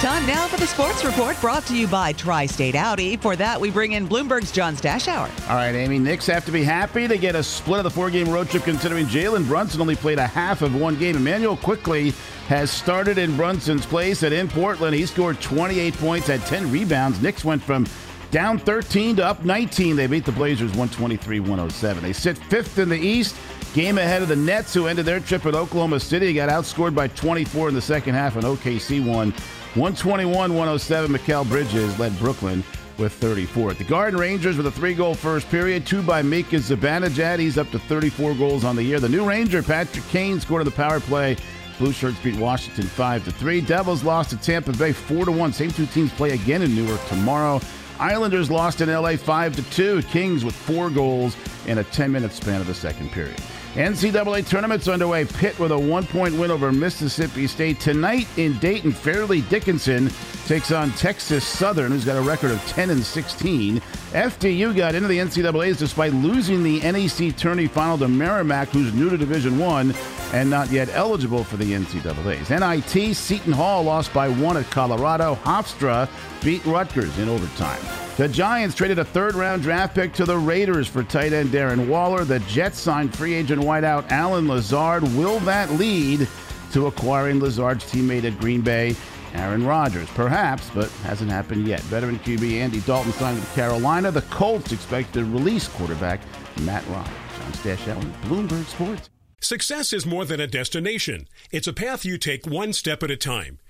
Time 0.00 0.26
now 0.26 0.46
for 0.46 0.58
the 0.58 0.66
sports 0.66 1.06
report 1.06 1.40
brought 1.40 1.64
to 1.66 1.74
you 1.74 1.86
by 1.86 2.12
Tri 2.12 2.44
State 2.44 2.74
Audi. 2.74 3.16
For 3.16 3.34
that, 3.34 3.58
we 3.58 3.70
bring 3.70 3.92
in 3.92 4.06
Bloomberg's 4.06 4.52
John 4.52 4.76
Stashower. 4.76 5.30
All 5.48 5.56
right, 5.56 5.74
Amy. 5.74 5.98
Knicks 5.98 6.26
have 6.26 6.44
to 6.44 6.52
be 6.52 6.62
happy 6.62 7.08
to 7.08 7.16
get 7.16 7.34
a 7.34 7.42
split 7.42 7.78
of 7.78 7.84
the 7.84 7.90
four 7.90 8.10
game 8.10 8.28
road 8.28 8.50
trip 8.50 8.64
considering 8.64 9.06
Jalen 9.06 9.46
Brunson 9.46 9.80
only 9.80 9.96
played 9.96 10.18
a 10.18 10.26
half 10.26 10.60
of 10.60 10.78
one 10.78 10.98
game. 10.98 11.16
Immanuel 11.16 11.56
Quickley 11.56 12.10
has 12.46 12.70
started 12.70 13.16
in 13.16 13.38
Brunson's 13.38 13.86
place 13.86 14.22
and 14.22 14.34
in 14.34 14.48
Portland. 14.48 14.94
He 14.94 15.06
scored 15.06 15.40
28 15.40 15.94
points, 15.94 16.26
had 16.26 16.42
10 16.42 16.70
rebounds. 16.70 17.22
Knicks 17.22 17.42
went 17.42 17.62
from 17.62 17.86
down 18.30 18.58
13 18.58 19.16
to 19.16 19.24
up 19.24 19.46
19. 19.46 19.96
They 19.96 20.06
beat 20.06 20.26
the 20.26 20.32
Blazers 20.32 20.72
123 20.72 21.40
107. 21.40 22.02
They 22.02 22.12
sit 22.12 22.36
fifth 22.36 22.78
in 22.78 22.90
the 22.90 22.98
East. 22.98 23.34
Game 23.72 23.96
ahead 23.96 24.20
of 24.20 24.28
the 24.28 24.36
Nets, 24.36 24.74
who 24.74 24.88
ended 24.88 25.06
their 25.06 25.20
trip 25.20 25.46
at 25.46 25.54
Oklahoma 25.54 26.00
City. 26.00 26.34
Got 26.34 26.50
outscored 26.50 26.94
by 26.94 27.08
24 27.08 27.70
in 27.70 27.74
the 27.74 27.80
second 27.80 28.14
half, 28.14 28.36
and 28.36 28.44
OKC 28.44 29.04
won 29.06 29.34
121 29.76 30.54
107. 30.54 31.12
Mikal 31.12 31.46
Bridges 31.46 31.98
led 31.98 32.18
Brooklyn 32.18 32.64
with 32.96 33.12
34. 33.12 33.74
The 33.74 33.84
Garden 33.84 34.18
Rangers 34.18 34.56
with 34.56 34.66
a 34.66 34.70
three 34.70 34.94
goal 34.94 35.14
first 35.14 35.50
period, 35.50 35.86
two 35.86 36.02
by 36.02 36.22
Mika 36.22 36.56
Zibanejad. 36.56 37.38
He's 37.38 37.58
up 37.58 37.70
to 37.72 37.78
34 37.78 38.34
goals 38.36 38.64
on 38.64 38.74
the 38.74 38.82
year. 38.82 39.00
The 39.00 39.08
new 39.08 39.28
Ranger, 39.28 39.62
Patrick 39.62 40.06
Kane, 40.08 40.40
scored 40.40 40.60
on 40.60 40.64
the 40.64 40.70
power 40.70 40.98
play. 40.98 41.36
Blue 41.78 41.92
Shirts 41.92 42.18
beat 42.24 42.38
Washington 42.38 42.86
5 42.86 43.26
to 43.26 43.32
3. 43.32 43.60
Devils 43.60 44.02
lost 44.02 44.30
to 44.30 44.38
Tampa 44.38 44.72
Bay 44.72 44.92
4 44.92 45.26
to 45.26 45.32
1. 45.32 45.52
Same 45.52 45.70
two 45.70 45.84
teams 45.84 46.10
play 46.12 46.30
again 46.30 46.62
in 46.62 46.74
Newark 46.74 47.04
tomorrow. 47.08 47.60
Islanders 47.98 48.50
lost 48.50 48.80
in 48.80 48.90
LA 48.90 49.16
5 49.16 49.56
to 49.56 49.62
2. 49.70 50.02
Kings 50.04 50.42
with 50.42 50.54
four 50.54 50.88
goals 50.88 51.36
in 51.66 51.78
a 51.78 51.84
10 51.84 52.10
minute 52.10 52.32
span 52.32 52.62
of 52.62 52.66
the 52.66 52.74
second 52.74 53.10
period. 53.10 53.36
NCAA 53.76 54.48
tournaments 54.48 54.88
underway. 54.88 55.26
Pitt 55.26 55.58
with 55.58 55.70
a 55.70 55.78
one 55.78 56.06
point 56.06 56.34
win 56.38 56.50
over 56.50 56.72
Mississippi 56.72 57.46
State. 57.46 57.78
Tonight 57.78 58.26
in 58.38 58.56
Dayton, 58.58 58.90
Fairleigh 58.90 59.42
Dickinson 59.50 60.10
takes 60.46 60.72
on 60.72 60.92
Texas 60.92 61.44
Southern, 61.44 61.92
who's 61.92 62.06
got 62.06 62.16
a 62.16 62.22
record 62.22 62.52
of 62.52 62.66
10 62.68 62.88
and 62.88 63.04
16. 63.04 63.80
FDU 64.12 64.74
got 64.74 64.94
into 64.94 65.08
the 65.08 65.18
NCAAs 65.18 65.76
despite 65.76 66.14
losing 66.14 66.62
the 66.62 66.80
NEC 66.80 67.36
tourney 67.36 67.66
final 67.66 67.98
to 67.98 68.08
Merrimack, 68.08 68.68
who's 68.68 68.94
new 68.94 69.10
to 69.10 69.18
Division 69.18 69.58
One 69.58 69.94
and 70.32 70.48
not 70.48 70.70
yet 70.70 70.88
eligible 70.94 71.44
for 71.44 71.58
the 71.58 71.74
NCAAs. 71.74 72.48
NIT, 72.48 73.14
Seton 73.14 73.52
Hall 73.52 73.82
lost 73.82 74.10
by 74.14 74.30
one 74.30 74.56
at 74.56 74.70
Colorado. 74.70 75.34
Hofstra 75.44 76.08
beat 76.42 76.64
Rutgers 76.64 77.18
in 77.18 77.28
overtime. 77.28 78.05
The 78.16 78.28
Giants 78.28 78.74
traded 78.74 78.98
a 78.98 79.04
third 79.04 79.34
round 79.34 79.60
draft 79.62 79.94
pick 79.94 80.14
to 80.14 80.24
the 80.24 80.38
Raiders 80.38 80.88
for 80.88 81.02
tight 81.02 81.34
end 81.34 81.50
Darren 81.50 81.86
Waller. 81.86 82.24
The 82.24 82.38
Jets 82.40 82.80
signed 82.80 83.14
free 83.14 83.34
agent 83.34 83.60
wideout 83.60 84.10
Allen 84.10 84.48
Lazard. 84.48 85.02
Will 85.14 85.38
that 85.40 85.70
lead 85.72 86.26
to 86.72 86.86
acquiring 86.86 87.40
Lazard's 87.40 87.84
teammate 87.84 88.24
at 88.24 88.40
Green 88.40 88.62
Bay, 88.62 88.96
Aaron 89.34 89.66
Rodgers? 89.66 90.08
Perhaps, 90.14 90.70
but 90.70 90.90
hasn't 91.02 91.30
happened 91.30 91.68
yet. 91.68 91.80
Veteran 91.82 92.18
QB 92.20 92.52
Andy 92.52 92.80
Dalton 92.80 93.12
signed 93.12 93.38
with 93.38 93.54
Carolina. 93.54 94.10
The 94.10 94.22
Colts 94.22 94.72
expect 94.72 95.12
to 95.12 95.22
release 95.22 95.68
quarterback 95.68 96.20
Matt 96.62 96.86
Ryan. 96.88 97.04
John 97.38 97.52
Stashower, 97.52 98.12
Bloomberg 98.22 98.64
Sports. 98.64 99.10
Success 99.42 99.92
is 99.92 100.06
more 100.06 100.24
than 100.24 100.40
a 100.40 100.46
destination. 100.46 101.28
It's 101.50 101.68
a 101.68 101.72
path 101.74 102.06
you 102.06 102.16
take 102.16 102.46
one 102.46 102.72
step 102.72 103.02
at 103.02 103.10
a 103.10 103.16
time. 103.16 103.58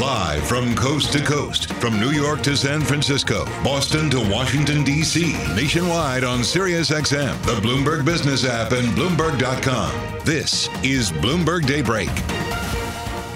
Live 0.00 0.44
from 0.48 0.74
coast 0.74 1.12
to 1.12 1.22
coast, 1.22 1.72
from 1.74 2.00
New 2.00 2.10
York 2.10 2.42
to 2.42 2.56
San 2.56 2.80
Francisco, 2.80 3.44
Boston 3.62 4.10
to 4.10 4.18
Washington, 4.28 4.82
D.C., 4.82 5.34
nationwide 5.54 6.24
on 6.24 6.40
SiriusXM, 6.40 7.40
the 7.44 7.60
Bloomberg 7.60 8.04
Business 8.04 8.44
app, 8.44 8.72
and 8.72 8.88
Bloomberg.com. 8.88 10.24
This 10.24 10.68
is 10.82 11.12
Bloomberg 11.12 11.68
Daybreak. 11.68 12.10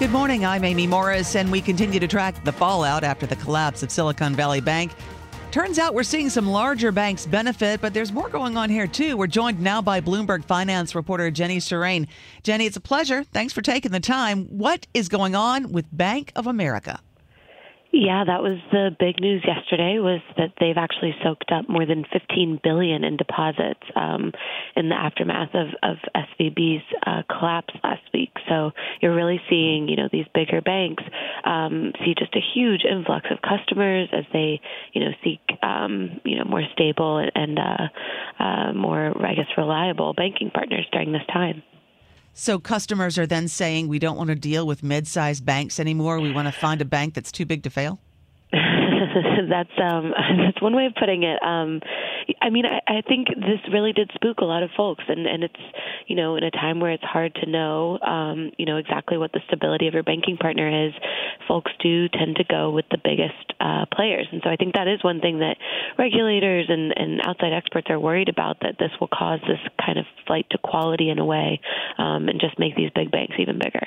Good 0.01 0.11
morning. 0.11 0.45
I'm 0.45 0.65
Amy 0.65 0.89
Morris, 0.89 1.37
and 1.37 1.53
we 1.53 1.61
continue 1.61 2.01
to 2.01 2.09
track 2.09 2.43
the 2.43 2.53
fallout 2.53 3.05
after 3.05 3.25
the 3.25 3.37
collapse 3.37 3.85
of 3.85 3.93
Silicon 3.93 4.35
Valley 4.35 4.61
Bank. 4.61 4.91
Turns 5.51 5.79
out 5.79 5.95
we're 5.95 6.03
seeing 6.03 6.29
some 6.29 6.47
larger 6.47 6.93
banks 6.93 7.25
benefit, 7.25 7.81
but 7.81 7.95
there's 7.95 8.13
more 8.13 8.29
going 8.29 8.59
on 8.59 8.69
here 8.69 8.87
too. 8.87 9.17
We're 9.17 9.29
joined 9.29 9.61
now 9.61 9.81
by 9.81 10.01
Bloomberg 10.01 10.45
finance 10.45 10.95
reporter 10.95 11.31
Jenny 11.31 11.57
Surane. 11.57 12.07
Jenny, 12.43 12.67
it's 12.67 12.77
a 12.77 12.81
pleasure. 12.81 13.25
Thanks 13.25 13.55
for 13.55 13.63
taking 13.63 13.91
the 13.91 13.99
time. 13.99 14.45
What 14.47 14.87
is 14.93 15.09
going 15.09 15.35
on 15.35 15.73
with 15.73 15.87
Bank 15.91 16.33
of 16.37 16.47
America? 16.47 17.01
Yeah, 17.91 18.23
that 18.27 18.43
was 18.43 18.59
the 18.71 18.95
big 19.01 19.19
news 19.19 19.43
yesterday. 19.47 19.99
Was 19.99 20.21
that 20.37 20.53
they've 20.61 20.77
actually 20.77 21.15
soaked 21.25 21.51
up 21.51 21.71
more 21.71 21.87
than 21.87 22.05
15 22.13 22.61
billion 22.63 23.03
in 23.03 23.17
deposits 23.17 23.81
um, 23.97 24.33
in 24.77 24.91
the 24.91 24.95
aftermath 24.95 25.55
of, 25.55 25.69
of 25.83 25.97
SVB's 26.15 26.85
uh, 27.07 27.23
collapse 27.31 27.73
last 27.83 28.03
week. 28.13 28.33
So 28.47 28.73
you're 29.01 29.15
really 29.15 29.41
seeing, 29.49 29.89
you 29.89 29.97
know, 29.97 30.09
these 30.13 30.27
bigger 30.35 30.61
banks 30.61 31.03
um, 31.45 31.93
see 32.05 32.15
just 32.19 32.37
a 32.37 32.45
huge 32.55 32.83
influx 32.85 33.27
of 33.31 33.39
customers 33.41 34.11
as 34.13 34.25
they, 34.35 34.61
you 34.93 35.01
know, 35.01 35.13
seek, 35.25 35.41
um, 35.63 36.21
you 36.25 36.37
know, 36.37 36.45
more 36.45 36.65
stable 36.75 37.27
and 37.35 37.59
uh, 37.59 37.89
uh, 38.39 38.73
more, 38.75 39.17
I 39.25 39.35
guess, 39.35 39.49
reliable 39.57 40.13
banking 40.13 40.51
partners 40.51 40.87
during 40.93 41.13
this 41.13 41.27
time. 41.33 41.63
So 42.35 42.59
customers 42.59 43.19
are 43.19 43.27
then 43.27 43.49
saying 43.49 43.89
we 43.89 43.99
don't 43.99 44.17
want 44.17 44.29
to 44.29 44.37
deal 44.37 44.67
with 44.67 44.83
mid-sized 44.83 45.45
banks 45.45 45.81
anymore. 45.81 46.21
We 46.21 46.33
want 46.33 46.47
to 46.47 46.53
find 46.53 46.81
a 46.81 46.85
bank 46.85 47.15
that's 47.15 47.33
too 47.33 47.45
big 47.45 47.63
to 47.65 47.71
fail. 47.71 48.01
that's 49.49 49.77
um 49.83 50.13
that's 50.45 50.61
one 50.61 50.75
way 50.75 50.87
of 50.87 50.95
putting 50.95 51.23
it. 51.23 51.43
Um 51.43 51.81
I 52.41 52.51
mean 52.51 52.65
I, 52.67 52.81
I 52.87 53.01
think 53.03 53.29
this 53.29 53.61
really 53.73 53.93
did 53.93 54.11
spook 54.15 54.39
a 54.39 54.45
lot 54.45 54.63
of 54.63 54.71
folks 54.77 55.05
and, 55.09 55.27
and 55.27 55.45
it's 55.45 55.61
you 56.09 56.17
know, 56.17 56.37
in 56.37 56.43
a 56.43 56.51
time 56.51 56.81
where 56.81 56.91
it's 56.91 57.05
hard 57.05 57.35
to 57.37 57.47
know 57.49 57.99
um, 58.01 58.51
you 58.59 58.65
know, 58.67 58.79
exactly 58.79 59.19
what 59.19 59.33
the 59.33 59.41
stability 59.47 59.87
of 59.87 59.95
your 59.95 60.03
banking 60.03 60.39
partner 60.39 60.87
is, 60.87 60.93
folks 61.47 61.71
do 61.81 62.09
tend 62.09 62.37
to 62.37 62.45
go 62.45 62.71
with 62.71 62.87
the 62.91 62.99
biggest 63.03 63.55
uh, 63.61 63.85
players. 63.95 64.27
And 64.33 64.41
so 64.43 64.51
I 64.51 64.57
think 64.57 64.75
that 64.75 64.89
is 64.89 65.05
one 65.05 65.21
thing 65.21 65.41
that 65.41 65.57
regulators 65.99 66.67
and, 66.69 66.93
and 66.97 67.21
outside 67.21 67.53
experts 67.53 67.89
are 67.91 68.01
worried 68.01 68.29
about 68.29 68.61
that 68.63 68.77
this 68.79 68.91
will 69.01 69.09
cause 69.09 69.41
this 69.47 69.61
kind 69.85 69.99
of 69.99 70.07
flight 70.27 70.47
to 70.51 70.59
quality 70.59 71.11
in 71.11 71.19
a 71.19 71.25
way 71.25 71.61
um, 71.99 72.29
and 72.29 72.41
just 72.41 72.59
make 72.59 72.75
these 72.75 72.91
big 72.95 73.11
banks 73.11 73.35
even 73.39 73.59
bigger. 73.59 73.87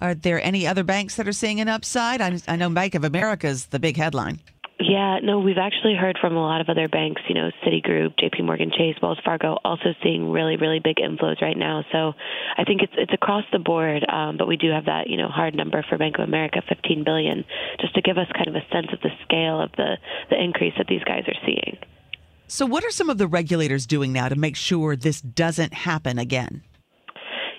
Are 0.00 0.14
there 0.14 0.42
any 0.42 0.66
other 0.66 0.84
banks 0.84 1.16
that 1.16 1.26
are 1.26 1.32
seeing 1.32 1.60
an 1.60 1.68
upside? 1.68 2.20
I, 2.20 2.38
I 2.48 2.56
know 2.56 2.68
Bank 2.70 2.94
of 2.94 3.04
America 3.04 3.46
is 3.46 3.66
the 3.66 3.78
big 3.78 3.96
headline. 3.96 4.40
Yeah, 4.78 5.20
no, 5.22 5.40
we've 5.40 5.58
actually 5.58 5.94
heard 5.94 6.18
from 6.20 6.36
a 6.36 6.40
lot 6.40 6.60
of 6.60 6.68
other 6.68 6.86
banks, 6.86 7.22
you 7.28 7.34
know, 7.34 7.50
Citigroup, 7.64 8.14
JP 8.22 8.44
Morgan 8.44 8.70
Chase, 8.70 8.94
Wells 9.02 9.18
Fargo, 9.24 9.56
also 9.64 9.94
seeing 10.02 10.30
really, 10.30 10.56
really 10.56 10.80
big 10.80 10.96
inflows 10.96 11.40
right 11.40 11.56
now. 11.56 11.82
So 11.92 12.12
I 12.58 12.64
think 12.64 12.82
it's 12.82 12.92
it's 12.96 13.12
across 13.14 13.44
the 13.52 13.58
board, 13.58 14.04
um, 14.08 14.36
but 14.36 14.46
we 14.46 14.58
do 14.58 14.70
have 14.70 14.84
that, 14.84 15.08
you 15.08 15.16
know, 15.16 15.28
hard 15.28 15.54
number 15.54 15.82
for 15.88 15.96
Bank 15.96 16.16
of 16.18 16.28
America, 16.28 16.60
15 16.68 17.04
billion, 17.04 17.44
just 17.80 17.94
to 17.94 18.02
give 18.02 18.18
us 18.18 18.26
kind 18.34 18.48
of 18.48 18.54
a 18.54 18.66
sense 18.70 18.88
of 18.92 19.00
the 19.00 19.10
scale 19.24 19.62
of 19.62 19.72
the, 19.78 19.96
the 20.28 20.40
increase 20.40 20.74
that 20.76 20.88
these 20.88 21.02
guys 21.04 21.24
are 21.26 21.46
seeing. 21.46 21.78
So 22.46 22.66
what 22.66 22.84
are 22.84 22.90
some 22.90 23.08
of 23.08 23.16
the 23.16 23.26
regulators 23.26 23.86
doing 23.86 24.12
now 24.12 24.28
to 24.28 24.36
make 24.36 24.56
sure 24.56 24.94
this 24.94 25.22
doesn't 25.22 25.72
happen 25.72 26.18
again? 26.18 26.62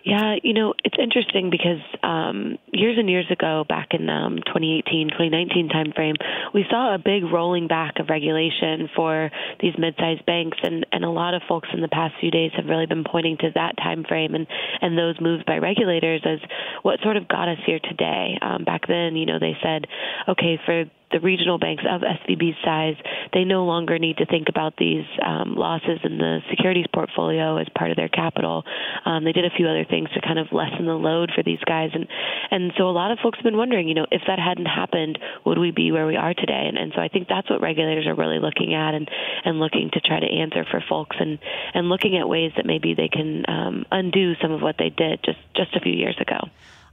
Yeah, 0.07 0.35
you 0.41 0.53
know, 0.53 0.73
it's 0.85 0.95
interesting 0.97 1.49
because 1.49 1.83
um, 2.01 2.57
years 2.71 2.95
and 2.97 3.09
years 3.09 3.25
ago, 3.29 3.65
back 3.67 3.89
in 3.91 4.07
um, 4.07 4.37
2018, 4.37 5.09
2019 5.09 5.67
timeframe, 5.67 6.15
we 6.53 6.63
saw 6.69 6.95
a 6.95 6.97
big 6.97 7.25
rolling 7.25 7.67
back 7.67 7.99
of 7.99 8.07
regulation 8.07 8.87
for 8.95 9.29
these 9.59 9.73
mid-sized 9.77 10.25
banks, 10.25 10.59
and, 10.63 10.85
and 10.93 11.03
a 11.03 11.09
lot 11.09 11.33
of 11.33 11.41
folks 11.49 11.67
in 11.73 11.81
the 11.81 11.89
past 11.89 12.13
few 12.21 12.31
days 12.31 12.51
have 12.55 12.67
really 12.67 12.85
been 12.85 13.03
pointing 13.03 13.35
to 13.39 13.51
that 13.55 13.75
timeframe 13.77 14.33
and, 14.33 14.47
and 14.79 14.97
those 14.97 15.19
moves 15.19 15.43
by 15.43 15.57
regulators 15.57 16.21
as 16.23 16.39
what 16.83 17.01
sort 17.03 17.17
of 17.17 17.27
got 17.27 17.49
us 17.49 17.59
here 17.65 17.79
today. 17.83 18.39
Um, 18.41 18.63
back 18.63 18.87
then, 18.87 19.17
you 19.17 19.25
know, 19.25 19.39
they 19.39 19.57
said, 19.61 19.87
okay, 20.29 20.57
for 20.65 20.85
the 21.11 21.19
regional 21.19 21.57
banks 21.57 21.83
of 21.89 22.01
SVB's 22.01 22.57
size, 22.63 22.95
they 23.33 23.45
no 23.45 23.65
longer 23.65 23.97
need 23.97 24.17
to 24.17 24.25
think 24.25 24.49
about 24.49 24.75
these 24.77 25.05
um, 25.25 25.55
losses 25.55 25.99
in 26.03 26.17
the 26.17 26.39
securities 26.49 26.85
portfolio 26.93 27.57
as 27.57 27.67
part 27.75 27.91
of 27.91 27.97
their 27.97 28.09
capital. 28.09 28.63
Um, 29.05 29.23
they 29.23 29.31
did 29.31 29.45
a 29.45 29.49
few 29.55 29.67
other 29.67 29.85
things 29.85 30.09
to 30.11 30.21
kind 30.21 30.37
of 30.37 30.47
lessen 30.51 30.85
the 30.85 30.93
load 30.93 31.31
for 31.33 31.43
these 31.43 31.59
guys, 31.65 31.91
and 31.93 32.07
and 32.51 32.73
so 32.77 32.89
a 32.89 32.91
lot 32.91 33.11
of 33.11 33.19
folks 33.19 33.37
have 33.39 33.43
been 33.43 33.57
wondering, 33.57 33.87
you 33.87 33.93
know, 33.93 34.05
if 34.11 34.21
that 34.27 34.39
hadn't 34.39 34.65
happened, 34.65 35.17
would 35.45 35.57
we 35.57 35.71
be 35.71 35.91
where 35.91 36.07
we 36.07 36.15
are 36.15 36.33
today? 36.33 36.65
And, 36.67 36.77
and 36.77 36.91
so 36.95 37.01
I 37.01 37.07
think 37.07 37.27
that's 37.27 37.49
what 37.49 37.61
regulators 37.61 38.07
are 38.07 38.15
really 38.15 38.39
looking 38.39 38.73
at 38.73 38.93
and 38.93 39.09
and 39.45 39.59
looking 39.59 39.89
to 39.93 40.01
try 40.01 40.19
to 40.19 40.27
answer 40.27 40.65
for 40.69 40.83
folks, 40.89 41.15
and 41.19 41.39
and 41.73 41.89
looking 41.89 42.17
at 42.17 42.27
ways 42.27 42.51
that 42.57 42.65
maybe 42.65 42.93
they 42.93 43.07
can 43.07 43.45
um, 43.47 43.85
undo 43.91 44.35
some 44.41 44.51
of 44.51 44.61
what 44.61 44.75
they 44.77 44.89
did 44.89 45.23
just 45.23 45.39
just 45.55 45.75
a 45.75 45.79
few 45.79 45.93
years 45.93 46.17
ago. 46.19 46.49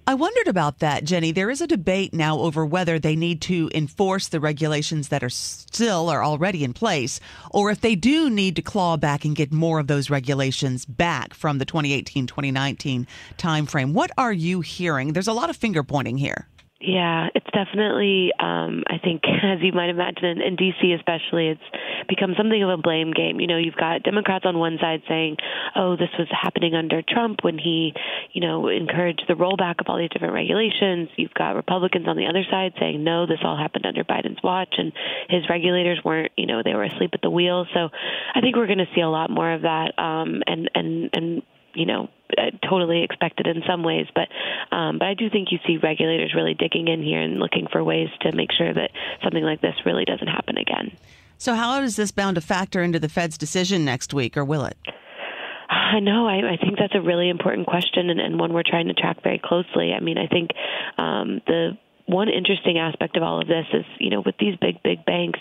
I 0.06 0.12
wondered 0.12 0.48
about 0.48 0.80
that, 0.80 1.04
Jenny. 1.04 1.32
There 1.32 1.48
is 1.48 1.62
a 1.62 1.66
debate 1.66 2.12
now 2.12 2.38
over 2.38 2.66
whether 2.66 2.98
they 2.98 3.16
need 3.16 3.40
to 3.42 3.70
enforce 3.74 4.28
the 4.28 4.38
regulations 4.38 5.08
that 5.08 5.24
are 5.24 5.30
still 5.30 6.10
are 6.10 6.22
already 6.22 6.62
in 6.62 6.74
place, 6.74 7.20
or 7.50 7.70
if 7.70 7.80
they 7.80 7.94
do 7.94 8.28
need 8.28 8.54
to 8.56 8.62
claw 8.62 8.98
back 8.98 9.24
and 9.24 9.34
get 9.34 9.50
more 9.50 9.78
of 9.78 9.86
those 9.86 10.10
regulations 10.10 10.84
back 10.84 11.32
from 11.32 11.56
the 11.56 11.64
2018 11.64 12.26
2019 12.26 13.06
timeframe. 13.38 13.94
What 13.94 14.10
are 14.18 14.32
you 14.32 14.60
hearing? 14.60 15.14
There's 15.14 15.26
a 15.26 15.32
lot 15.32 15.48
of 15.48 15.56
finger 15.56 15.82
pointing 15.82 16.18
here. 16.18 16.48
Yeah, 16.80 17.28
it's 17.34 17.46
definitely, 17.54 18.32
um, 18.38 18.82
I 18.88 18.98
think, 19.02 19.22
as 19.42 19.60
you 19.62 19.72
might 19.72 19.88
imagine, 19.88 20.42
in, 20.42 20.56
D.C. 20.56 20.92
especially, 20.92 21.48
it's 21.48 22.08
become 22.08 22.34
something 22.36 22.62
of 22.62 22.68
a 22.68 22.76
blame 22.76 23.12
game. 23.12 23.40
You 23.40 23.46
know, 23.46 23.56
you've 23.56 23.76
got 23.76 24.02
Democrats 24.02 24.44
on 24.44 24.58
one 24.58 24.76
side 24.80 25.02
saying, 25.08 25.36
oh, 25.76 25.96
this 25.96 26.10
was 26.18 26.28
happening 26.30 26.74
under 26.74 27.00
Trump 27.00 27.38
when 27.42 27.58
he, 27.58 27.94
you 28.32 28.40
know, 28.40 28.68
encouraged 28.68 29.24
the 29.28 29.34
rollback 29.34 29.80
of 29.80 29.86
all 29.88 29.98
these 29.98 30.10
different 30.10 30.34
regulations. 30.34 31.08
You've 31.16 31.32
got 31.32 31.54
Republicans 31.54 32.06
on 32.08 32.16
the 32.16 32.26
other 32.26 32.44
side 32.50 32.74
saying, 32.78 33.02
no, 33.02 33.26
this 33.26 33.38
all 33.44 33.56
happened 33.56 33.86
under 33.86 34.04
Biden's 34.04 34.42
watch, 34.42 34.74
and 34.76 34.92
his 35.30 35.48
regulators 35.48 36.00
weren't, 36.04 36.32
you 36.36 36.46
know, 36.46 36.62
they 36.62 36.74
were 36.74 36.84
asleep 36.84 37.10
at 37.14 37.22
the 37.22 37.30
wheel. 37.30 37.66
So 37.72 37.88
I 38.34 38.40
think 38.40 38.56
we're 38.56 38.66
going 38.66 38.78
to 38.78 38.88
see 38.94 39.00
a 39.00 39.08
lot 39.08 39.30
more 39.30 39.52
of 39.52 39.62
that, 39.62 39.98
um, 39.98 40.42
and, 40.46 40.70
and, 40.74 41.10
and 41.14 41.42
you 41.74 41.86
know, 41.86 42.08
uh, 42.36 42.50
totally 42.68 43.02
expected 43.02 43.46
in 43.46 43.62
some 43.66 43.82
ways, 43.82 44.06
but 44.14 44.28
um, 44.74 44.98
but 44.98 45.08
I 45.08 45.14
do 45.14 45.30
think 45.30 45.48
you 45.52 45.58
see 45.66 45.76
regulators 45.76 46.34
really 46.34 46.54
digging 46.54 46.88
in 46.88 47.02
here 47.02 47.20
and 47.20 47.38
looking 47.38 47.66
for 47.70 47.82
ways 47.82 48.08
to 48.22 48.32
make 48.32 48.50
sure 48.52 48.72
that 48.72 48.90
something 49.22 49.42
like 49.42 49.60
this 49.60 49.74
really 49.84 50.04
doesn't 50.04 50.26
happen 50.26 50.56
again. 50.58 50.96
So, 51.38 51.54
how 51.54 51.80
is 51.82 51.96
this 51.96 52.10
bound 52.10 52.36
to 52.36 52.40
factor 52.40 52.82
into 52.82 52.98
the 52.98 53.08
Fed's 53.08 53.36
decision 53.36 53.84
next 53.84 54.14
week, 54.14 54.36
or 54.36 54.44
will 54.44 54.64
it? 54.64 54.76
I 55.68 56.00
know. 56.00 56.26
I, 56.26 56.54
I 56.54 56.56
think 56.56 56.78
that's 56.78 56.94
a 56.94 57.00
really 57.00 57.28
important 57.28 57.66
question 57.66 58.10
and, 58.10 58.20
and 58.20 58.38
one 58.38 58.52
we're 58.52 58.62
trying 58.66 58.88
to 58.88 58.94
track 58.94 59.22
very 59.22 59.40
closely. 59.42 59.92
I 59.92 60.00
mean, 60.00 60.18
I 60.18 60.26
think 60.26 60.50
um, 60.98 61.40
the 61.46 61.78
one 62.06 62.28
interesting 62.28 62.78
aspect 62.78 63.16
of 63.16 63.22
all 63.22 63.40
of 63.40 63.48
this 63.48 63.66
is, 63.72 63.84
you 63.98 64.10
know, 64.10 64.22
with 64.24 64.36
these 64.38 64.56
big, 64.60 64.82
big 64.82 65.04
banks 65.04 65.33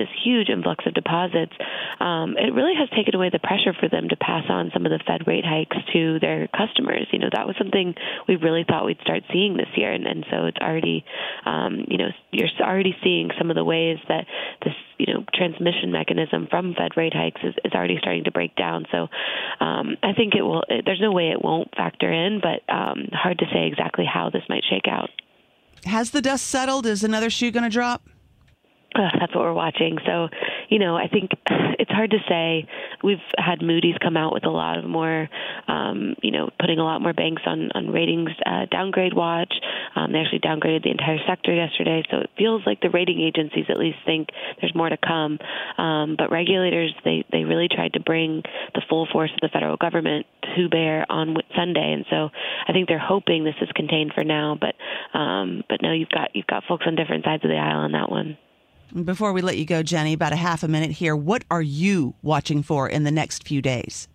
this 0.00 0.08
huge 0.24 0.48
influx 0.48 0.86
of 0.88 0.94
deposits, 0.94 1.52
um, 2.00 2.40
it 2.40 2.56
really 2.56 2.72
has 2.72 2.88
taken 2.96 3.14
away 3.14 3.28
the 3.28 3.38
pressure 3.38 3.76
for 3.76 3.88
them 3.88 4.08
to 4.08 4.16
pass 4.16 4.44
on 4.48 4.70
some 4.72 4.86
of 4.86 4.90
the 4.90 5.00
Fed 5.06 5.28
rate 5.28 5.44
hikes 5.44 5.76
to 5.92 6.18
their 6.20 6.48
customers. 6.48 7.06
You 7.12 7.20
know, 7.20 7.28
that 7.32 7.46
was 7.46 7.56
something 7.60 7.94
we 8.26 8.36
really 8.36 8.64
thought 8.64 8.86
we'd 8.86 9.00
start 9.02 9.22
seeing 9.32 9.56
this 9.56 9.68
year, 9.76 9.92
and, 9.92 10.06
and 10.06 10.24
so 10.30 10.46
it's 10.46 10.56
already, 10.56 11.04
um, 11.44 11.84
you 11.88 11.98
know, 11.98 12.08
you're 12.32 12.48
already 12.60 12.96
seeing 13.04 13.28
some 13.36 13.50
of 13.50 13.56
the 13.56 13.64
ways 13.64 13.98
that 14.08 14.24
this, 14.64 14.74
you 14.96 15.12
know, 15.12 15.24
transmission 15.34 15.92
mechanism 15.92 16.48
from 16.50 16.74
Fed 16.74 16.96
rate 16.96 17.14
hikes 17.14 17.40
is, 17.44 17.54
is 17.64 17.72
already 17.72 17.98
starting 18.00 18.24
to 18.24 18.30
break 18.30 18.56
down. 18.56 18.86
So 18.90 19.08
um, 19.60 19.96
I 20.02 20.12
think 20.16 20.34
it 20.34 20.42
will. 20.42 20.64
There's 20.68 21.00
no 21.00 21.12
way 21.12 21.28
it 21.30 21.42
won't 21.42 21.74
factor 21.76 22.10
in, 22.10 22.40
but 22.40 22.72
um, 22.72 23.08
hard 23.12 23.38
to 23.38 23.46
say 23.52 23.66
exactly 23.66 24.04
how 24.04 24.30
this 24.30 24.42
might 24.48 24.64
shake 24.68 24.88
out. 24.88 25.10
Has 25.84 26.10
the 26.10 26.20
dust 26.20 26.46
settled? 26.46 26.86
Is 26.86 27.04
another 27.04 27.30
shoe 27.30 27.50
going 27.50 27.64
to 27.64 27.70
drop? 27.70 28.02
Uh, 28.92 29.08
that's 29.20 29.32
what 29.34 29.44
we're 29.44 29.52
watching. 29.52 29.98
So, 30.04 30.28
you 30.68 30.80
know, 30.80 30.96
I 30.96 31.06
think 31.06 31.30
it's 31.78 31.90
hard 31.92 32.10
to 32.10 32.18
say. 32.28 32.66
We've 33.04 33.22
had 33.38 33.62
Moody's 33.62 33.96
come 34.02 34.16
out 34.16 34.32
with 34.32 34.44
a 34.44 34.50
lot 34.50 34.78
of 34.78 34.84
more, 34.84 35.28
um, 35.68 36.16
you 36.22 36.32
know, 36.32 36.50
putting 36.58 36.80
a 36.80 36.84
lot 36.84 37.00
more 37.00 37.12
banks 37.12 37.42
on 37.46 37.70
on 37.72 37.90
ratings 37.90 38.30
uh, 38.44 38.66
downgrade 38.70 39.14
watch. 39.14 39.54
Um, 39.94 40.12
they 40.12 40.18
actually 40.18 40.40
downgraded 40.40 40.82
the 40.82 40.90
entire 40.90 41.18
sector 41.26 41.54
yesterday, 41.54 42.02
so 42.10 42.18
it 42.18 42.30
feels 42.36 42.62
like 42.66 42.80
the 42.80 42.90
rating 42.90 43.20
agencies 43.20 43.66
at 43.68 43.78
least 43.78 43.98
think 44.04 44.30
there's 44.60 44.74
more 44.74 44.88
to 44.88 44.96
come. 44.96 45.38
Um, 45.78 46.16
but 46.18 46.32
regulators, 46.32 46.92
they 47.04 47.24
they 47.30 47.44
really 47.44 47.68
tried 47.68 47.92
to 47.92 48.00
bring 48.00 48.42
the 48.74 48.82
full 48.88 49.06
force 49.12 49.30
of 49.32 49.40
the 49.40 49.48
federal 49.52 49.76
government 49.76 50.26
to 50.56 50.68
bear 50.68 51.06
on 51.08 51.36
Sunday, 51.54 51.92
and 51.92 52.04
so 52.10 52.30
I 52.66 52.72
think 52.72 52.88
they're 52.88 52.98
hoping 52.98 53.44
this 53.44 53.54
is 53.62 53.68
contained 53.76 54.12
for 54.14 54.24
now. 54.24 54.58
But 54.60 54.74
um, 55.16 55.62
but 55.68 55.80
no, 55.80 55.92
you've 55.92 56.08
got 56.08 56.34
you've 56.34 56.48
got 56.48 56.64
folks 56.64 56.86
on 56.88 56.96
different 56.96 57.24
sides 57.24 57.44
of 57.44 57.50
the 57.50 57.56
aisle 57.56 57.78
on 57.78 57.92
that 57.92 58.10
one. 58.10 58.36
Before 58.92 59.32
we 59.32 59.40
let 59.40 59.56
you 59.56 59.64
go, 59.64 59.84
Jenny, 59.84 60.14
about 60.14 60.32
a 60.32 60.36
half 60.36 60.64
a 60.64 60.68
minute 60.68 60.90
here. 60.90 61.14
What 61.14 61.44
are 61.48 61.62
you 61.62 62.16
watching 62.22 62.64
for 62.64 62.88
in 62.88 63.04
the 63.04 63.12
next 63.12 63.46
few 63.46 63.62
days? 63.62 64.08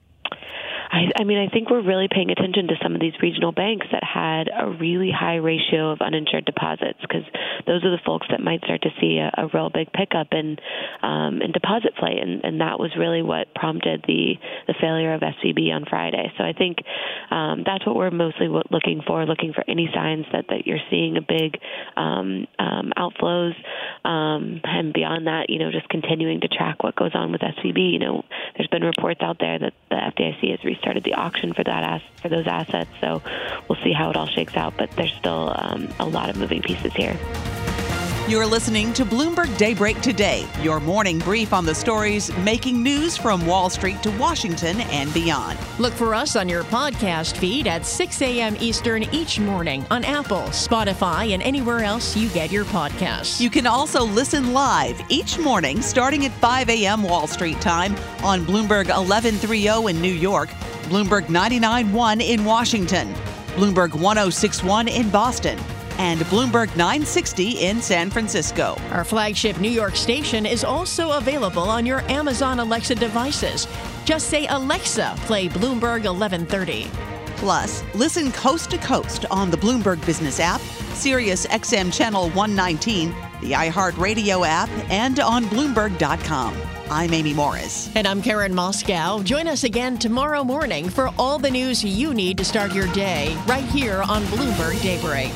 I, 0.96 1.12
I 1.20 1.24
mean, 1.26 1.38
I 1.38 1.52
think 1.52 1.70
we're 1.70 1.84
really 1.84 2.08
paying 2.10 2.32
attention 2.32 2.68
to 2.70 2.76
some 2.82 2.96
of 2.96 3.02
these 3.02 3.12
regional 3.22 3.52
banks 3.52 3.86
that 3.92 4.02
had 4.02 4.48
a 4.48 4.70
really 4.80 5.12
high 5.12 5.36
ratio 5.36 5.92
of 5.92 6.00
uninsured 6.00 6.46
deposits 6.46 7.00
because 7.02 7.28
those 7.68 7.84
are 7.84 7.92
the 7.92 8.00
folks 8.06 8.28
that 8.32 8.40
might 8.40 8.64
start 8.64 8.82
to 8.84 8.90
see 9.02 9.20
a, 9.20 9.30
a 9.36 9.50
real 9.54 9.70
big 9.70 9.92
pickup 9.92 10.28
in 10.32 10.56
um, 11.04 11.42
in 11.42 11.52
deposit 11.52 11.96
play, 12.00 12.16
and, 12.22 12.46
and 12.46 12.62
that 12.62 12.80
was 12.80 12.96
really 12.98 13.22
what 13.22 13.54
prompted 13.54 14.06
the 14.08 14.36
the 14.68 14.76
failure 14.80 15.14
of 15.14 15.20
SVB 15.20 15.68
on 15.76 15.84
Friday. 15.84 16.32
So 16.38 16.46
I 16.46 16.54
think 16.54 16.78
um, 17.30 17.64
that's 17.66 17.86
what 17.86 17.98
we're 17.98 18.12
mostly 18.12 18.48
looking 18.48 19.02
for, 19.06 19.26
looking 19.26 19.52
for 19.52 19.66
any 19.68 19.90
signs 19.94 20.26
that 20.32 20.46
that 20.48 20.66
you're 20.66 20.84
seeing 20.90 21.18
a 21.18 21.22
big 21.22 21.60
um, 21.98 22.48
um, 22.58 22.94
outflows, 22.96 23.56
um, 24.08 24.62
and 24.64 24.94
beyond 24.94 25.28
that, 25.28 25.50
you 25.50 25.60
know, 25.60 25.72
just 25.72 25.90
continuing 25.90 26.40
to 26.40 26.48
track 26.48 26.84
what 26.84 26.96
goes 26.96 27.12
on 27.14 27.34
with 27.34 27.42
SVB. 27.42 27.92
You 27.92 28.00
know, 28.00 28.24
there's 28.56 28.70
been 28.70 28.84
reports 28.84 29.20
out 29.22 29.38
there 29.42 29.60
that 29.60 29.74
the 29.90 29.96
FDIC 29.96 30.52
has 30.52 30.64
restarted 30.64 30.85
the 30.94 31.14
auction 31.14 31.54
for 31.54 31.64
that 31.64 31.84
ass- 31.84 32.02
for 32.22 32.30
those 32.30 32.48
assets. 32.48 32.90
So 33.02 33.22
we'll 33.68 33.82
see 33.84 33.94
how 33.94 34.10
it 34.10 34.16
all 34.16 34.28
shakes 34.28 34.56
out. 34.56 34.76
But 34.78 34.92
there's 34.92 35.14
still 35.14 35.54
um, 35.56 35.90
a 36.00 36.06
lot 36.06 36.30
of 36.30 36.38
moving 36.38 36.62
pieces 36.62 36.94
here. 36.94 37.18
You're 38.28 38.48
listening 38.48 38.92
to 38.94 39.06
Bloomberg 39.06 39.56
Daybreak 39.56 40.02
Today, 40.02 40.48
your 40.64 40.80
morning 40.80 41.20
brief 41.20 41.54
on 41.54 41.64
the 41.64 41.76
stories 41.76 42.36
making 42.38 42.82
news 42.82 43.16
from 43.16 43.46
Wall 43.46 43.70
Street 43.70 44.02
to 44.02 44.10
Washington 44.18 44.82
and 44.82 45.14
beyond. 45.14 45.60
Look 45.78 45.94
for 45.94 46.16
us 46.16 46.36
on 46.36 46.50
your 46.50 46.64
podcast 46.64 47.38
feed 47.38 47.68
at 47.68 47.86
6 47.86 48.24
a.m. 48.24 48.58
Eastern 48.60 49.04
each 49.14 49.40
morning 49.40 49.86
on 49.92 50.04
Apple, 50.06 50.42
Spotify, 50.48 51.36
and 51.36 51.44
anywhere 51.44 51.84
else 51.84 52.18
you 52.18 52.28
get 52.30 52.52
your 52.52 52.66
podcasts. 52.66 53.40
You 53.40 53.52
can 53.52 53.68
also 53.68 54.04
listen 54.04 54.54
live 54.54 55.00
each 55.10 55.38
morning 55.38 55.84
starting 55.84 56.26
at 56.26 56.32
5 56.32 56.68
a.m. 56.72 57.04
Wall 57.04 57.28
Street 57.28 57.62
time 57.62 57.94
on 58.24 58.44
Bloomberg 58.44 58.88
1130 58.88 59.92
in 59.92 60.02
New 60.02 60.12
York, 60.12 60.50
Bloomberg 60.86 61.26
99.1 61.26 62.22
in 62.22 62.46
Washington, 62.46 63.14
Bloomberg 63.56 63.94
1061 63.94 64.88
in 64.88 65.10
Boston 65.10 65.60
and 65.98 66.20
Bloomberg 66.22 66.68
960 66.76 67.52
in 67.52 67.82
San 67.82 68.10
Francisco. 68.10 68.78
Our 68.92 69.04
flagship 69.04 69.60
New 69.60 69.70
York 69.70 69.96
station 69.96 70.46
is 70.46 70.64
also 70.64 71.12
available 71.12 71.64
on 71.64 71.86
your 71.86 72.02
Amazon 72.12 72.60
Alexa 72.60 72.96
devices. 72.96 73.68
Just 74.04 74.30
say, 74.30 74.46
Alexa, 74.48 75.16
play 75.20 75.48
Bloomberg 75.48 76.04
1130. 76.06 76.88
Plus, 77.38 77.84
listen 77.94 78.32
coast 78.32 78.72
to 78.72 78.78
coast 78.78 79.26
on 79.30 79.50
the 79.50 79.58
Bloomberg 79.58 80.06
Business 80.06 80.40
app, 80.40 80.62
Sirius 80.94 81.46
XM 81.48 81.94
Channel 81.94 82.30
119, 82.30 83.10
the 83.42 83.52
iHeartRadio 83.52 84.46
app, 84.46 84.70
and 84.90 85.20
on 85.20 85.46
Bloomberg.com. 85.46 86.75
I'm 86.92 87.14
Amy 87.16 87.34
Morris. 87.34 87.90
And 87.96 88.08
I'm 88.08 88.22
Karen 88.22 88.54
Moscow. 88.54 89.24
Join 89.24 89.48
us 89.48 89.64
again 89.64 89.98
tomorrow 89.98 90.44
morning 90.44 90.88
for 90.88 91.10
all 91.18 91.40
the 91.40 91.50
news 91.50 91.84
you 91.84 92.14
need 92.14 92.38
to 92.38 92.46
start 92.46 92.74
your 92.74 92.88
day 92.94 93.36
right 93.48 93.64
here 93.64 94.04
on 94.04 94.22
Bloomberg 94.26 94.80
Daybreak. 94.84 95.32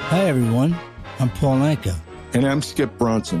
Hi, 0.00 0.26
everyone. 0.26 0.76
I'm 1.18 1.30
Paul 1.30 1.56
Anka. 1.60 1.96
And 2.34 2.46
I'm 2.46 2.60
Skip 2.60 2.98
Bronson. 2.98 3.40